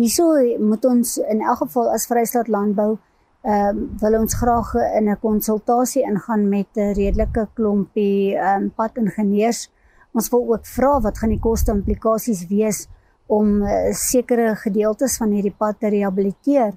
Hierso 0.00 0.32
moet 0.58 0.84
ons 0.88 1.18
in 1.20 1.44
elk 1.44 1.62
geval 1.66 1.92
as 1.92 2.08
Vrystaat 2.10 2.48
Landbou 2.48 2.96
ehm 3.42 3.68
um, 3.68 3.84
wil 3.98 4.16
ons 4.20 4.34
graag 4.38 4.72
in 4.96 5.08
'n 5.10 5.20
konsultasie 5.20 6.02
ingaan 6.08 6.48
met 6.48 6.70
'n 6.76 6.94
redelike 6.94 7.48
klompie 7.54 8.34
ehm 8.34 8.62
um, 8.62 8.70
padingenieurs. 8.70 9.68
Ons 10.14 10.30
wil 10.30 10.48
ook 10.54 10.66
vra 10.66 11.00
wat 11.00 11.18
gaan 11.18 11.34
die 11.36 11.44
koste 11.48 11.72
implikasies 11.72 12.46
wees 12.48 12.88
om 13.26 13.62
uh, 13.62 13.92
sekere 13.92 14.54
gedeeltes 14.56 15.16
van 15.16 15.30
hierdie 15.30 15.54
pad 15.58 15.80
te 15.80 15.88
rehabiliteer. 15.88 16.72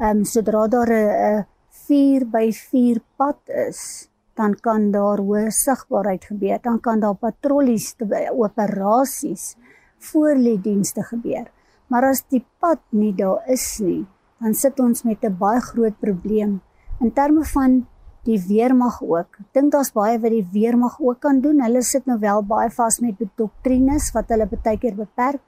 Ehm 0.00 0.18
um, 0.18 0.24
sodra 0.24 0.66
daar 0.68 0.90
'n 0.90 1.46
4 1.86 2.24
by 2.30 2.50
4 2.52 3.00
pad 3.16 3.38
is, 3.68 4.08
dan 4.34 4.54
kan 4.54 4.90
daar 4.90 5.18
hoë 5.18 5.50
sigbaarheid 5.50 6.24
gebeur, 6.24 6.58
dan 6.62 6.80
kan 6.80 7.00
daar 7.00 7.14
patrollies 7.14 7.92
te 7.94 8.06
operasies 8.32 9.56
voor 9.98 10.34
lê 10.36 10.56
dienste 10.60 11.02
gebeur. 11.02 11.50
Maar 11.86 12.08
as 12.10 12.24
die 12.32 12.44
pad 12.58 12.80
nie 12.90 13.12
daar 13.14 13.44
is 13.46 13.78
nie, 13.80 14.06
dan 14.40 14.54
sit 14.54 14.80
ons 14.80 15.02
met 15.04 15.24
'n 15.24 15.36
baie 15.38 15.60
groot 15.60 15.98
probleem 16.00 16.60
in 17.00 17.12
terme 17.12 17.44
van 17.44 17.86
die 18.24 18.40
weermag 18.48 19.02
ook. 19.02 19.36
Ek 19.40 19.52
dink 19.52 19.72
daar's 19.72 19.92
baie 19.92 20.18
wat 20.18 20.30
die 20.30 20.46
weermag 20.52 20.96
ook 21.00 21.20
kan 21.20 21.40
doen. 21.40 21.60
Hulle 21.62 21.82
sit 21.82 22.06
nou 22.06 22.18
wel 22.18 22.42
baie 22.42 22.70
vas 22.70 23.00
met 23.00 23.20
doktrines 23.36 24.12
wat 24.12 24.28
hulle 24.28 24.46
baie 24.46 24.78
keer 24.78 24.94
beperk, 24.94 25.40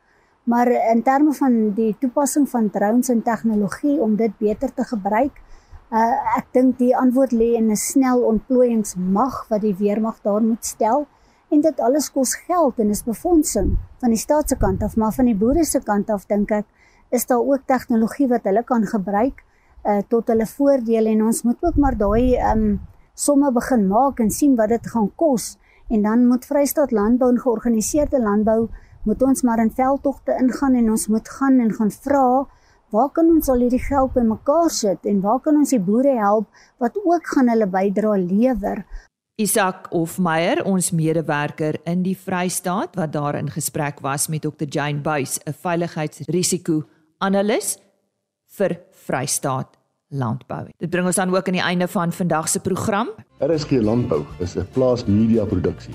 maar 0.47 0.71
in 0.71 1.03
terme 1.03 1.33
van 1.35 1.75
die 1.75 1.93
toepassing 2.01 2.47
van 2.49 2.71
drones 2.71 3.11
en 3.11 3.23
tegnologie 3.23 3.99
om 4.01 4.17
dit 4.17 4.33
beter 4.39 4.73
te 4.75 4.85
gebruik, 4.87 5.43
Uh 5.87 6.15
ek 6.35 6.49
dink 6.51 6.81
die 6.81 6.91
antwoord 6.99 7.31
lê 7.31 7.55
in 7.55 7.71
'n 7.71 7.79
snel 7.79 8.25
ontplooiingsmag 8.27 9.35
wat 9.51 9.61
die 9.63 9.77
weermag 9.79 10.19
daar 10.23 10.43
moet 10.43 10.65
stel. 10.67 11.07
En 11.49 11.61
dit 11.61 11.81
alles 11.81 12.11
kos 12.11 12.35
geld 12.35 12.79
en 12.83 12.91
is 12.91 13.05
befondsing 13.05 13.77
van 14.03 14.11
die 14.11 14.19
staat 14.19 14.49
se 14.49 14.57
kant 14.57 14.83
af 14.83 14.97
maar 14.97 15.13
van 15.13 15.25
die 15.31 15.37
boere 15.37 15.65
se 15.65 15.81
kant 15.81 16.11
af 16.11 16.27
dink 16.27 16.51
ek 16.51 16.67
is 17.11 17.27
daar 17.27 17.39
ook 17.39 17.63
tegnologie 17.67 18.27
wat 18.27 18.43
hulle 18.45 18.65
kan 18.65 18.83
gebruik 18.87 19.45
uh 19.85 20.03
tot 20.09 20.27
hulle 20.27 20.47
voordeel. 20.47 21.07
En 21.07 21.23
ons 21.23 21.43
moet 21.43 21.63
ook 21.63 21.77
maar 21.77 21.97
daai 21.97 22.35
um 22.53 22.81
somme 23.15 23.53
begin 23.53 23.87
maak 23.87 24.19
en 24.19 24.31
sien 24.31 24.57
wat 24.57 24.69
dit 24.69 24.87
gaan 24.87 25.11
kos. 25.15 25.57
En 25.89 26.03
dan 26.03 26.27
moet 26.27 26.45
Vrystaat 26.45 26.91
Landbou 26.91 27.31
en 27.31 27.39
georganiseerde 27.39 28.21
landbou 28.21 28.69
moet 29.07 29.23
ons 29.23 29.43
maar 29.43 29.59
in 29.63 29.71
veldtogte 29.71 30.35
ingaan 30.41 30.75
en 30.75 30.91
ons 30.91 31.07
moet 31.07 31.29
gaan 31.39 31.61
en 31.63 31.75
gaan 31.75 31.91
vra 31.91 32.47
waar 32.95 33.11
kan 33.11 33.27
ons 33.31 33.49
al 33.51 33.61
hierdie 33.65 33.83
geld 33.83 34.13
bymekaar 34.15 34.71
sit 34.71 35.07
en 35.11 35.21
waar 35.25 35.41
kan 35.43 35.57
ons 35.59 35.71
die 35.75 35.83
boere 35.83 36.15
help 36.19 36.47
wat 36.83 36.95
ook 37.03 37.27
gaan 37.35 37.49
hulle 37.51 37.67
bydrae 37.71 38.19
lewer? 38.23 38.85
Isak 39.37 39.93
Hofmeyer, 39.93 40.65
ons 40.65 40.91
medewerker 40.97 41.77
in 41.85 42.01
die 42.07 42.17
Vrystaat 42.17 42.97
wat 42.97 43.13
daar 43.13 43.37
in 43.37 43.53
gesprek 43.53 44.01
was 44.01 44.33
met 44.33 44.41
Dr 44.47 44.65
Jane 44.65 45.05
Buys, 45.05 45.37
'n 45.45 45.53
veiligheidsrisiko-analis 45.53 47.77
vir 48.57 48.81
Vrystaat 49.07 49.77
Landbou. 50.09 50.67
Dit 50.79 50.91
bring 50.91 51.07
ons 51.07 51.17
dan 51.17 51.35
ook 51.35 51.49
aan 51.49 51.53
die 51.53 51.63
einde 51.63 51.89
van 51.89 52.13
vandag 52.13 52.49
se 52.49 52.61
program. 52.61 53.09
RSG 53.41 53.71
Landbou 53.71 54.25
is 54.39 54.57
'n 54.57 54.67
plaas 54.73 55.05
media 55.05 55.45
produksie 55.45 55.95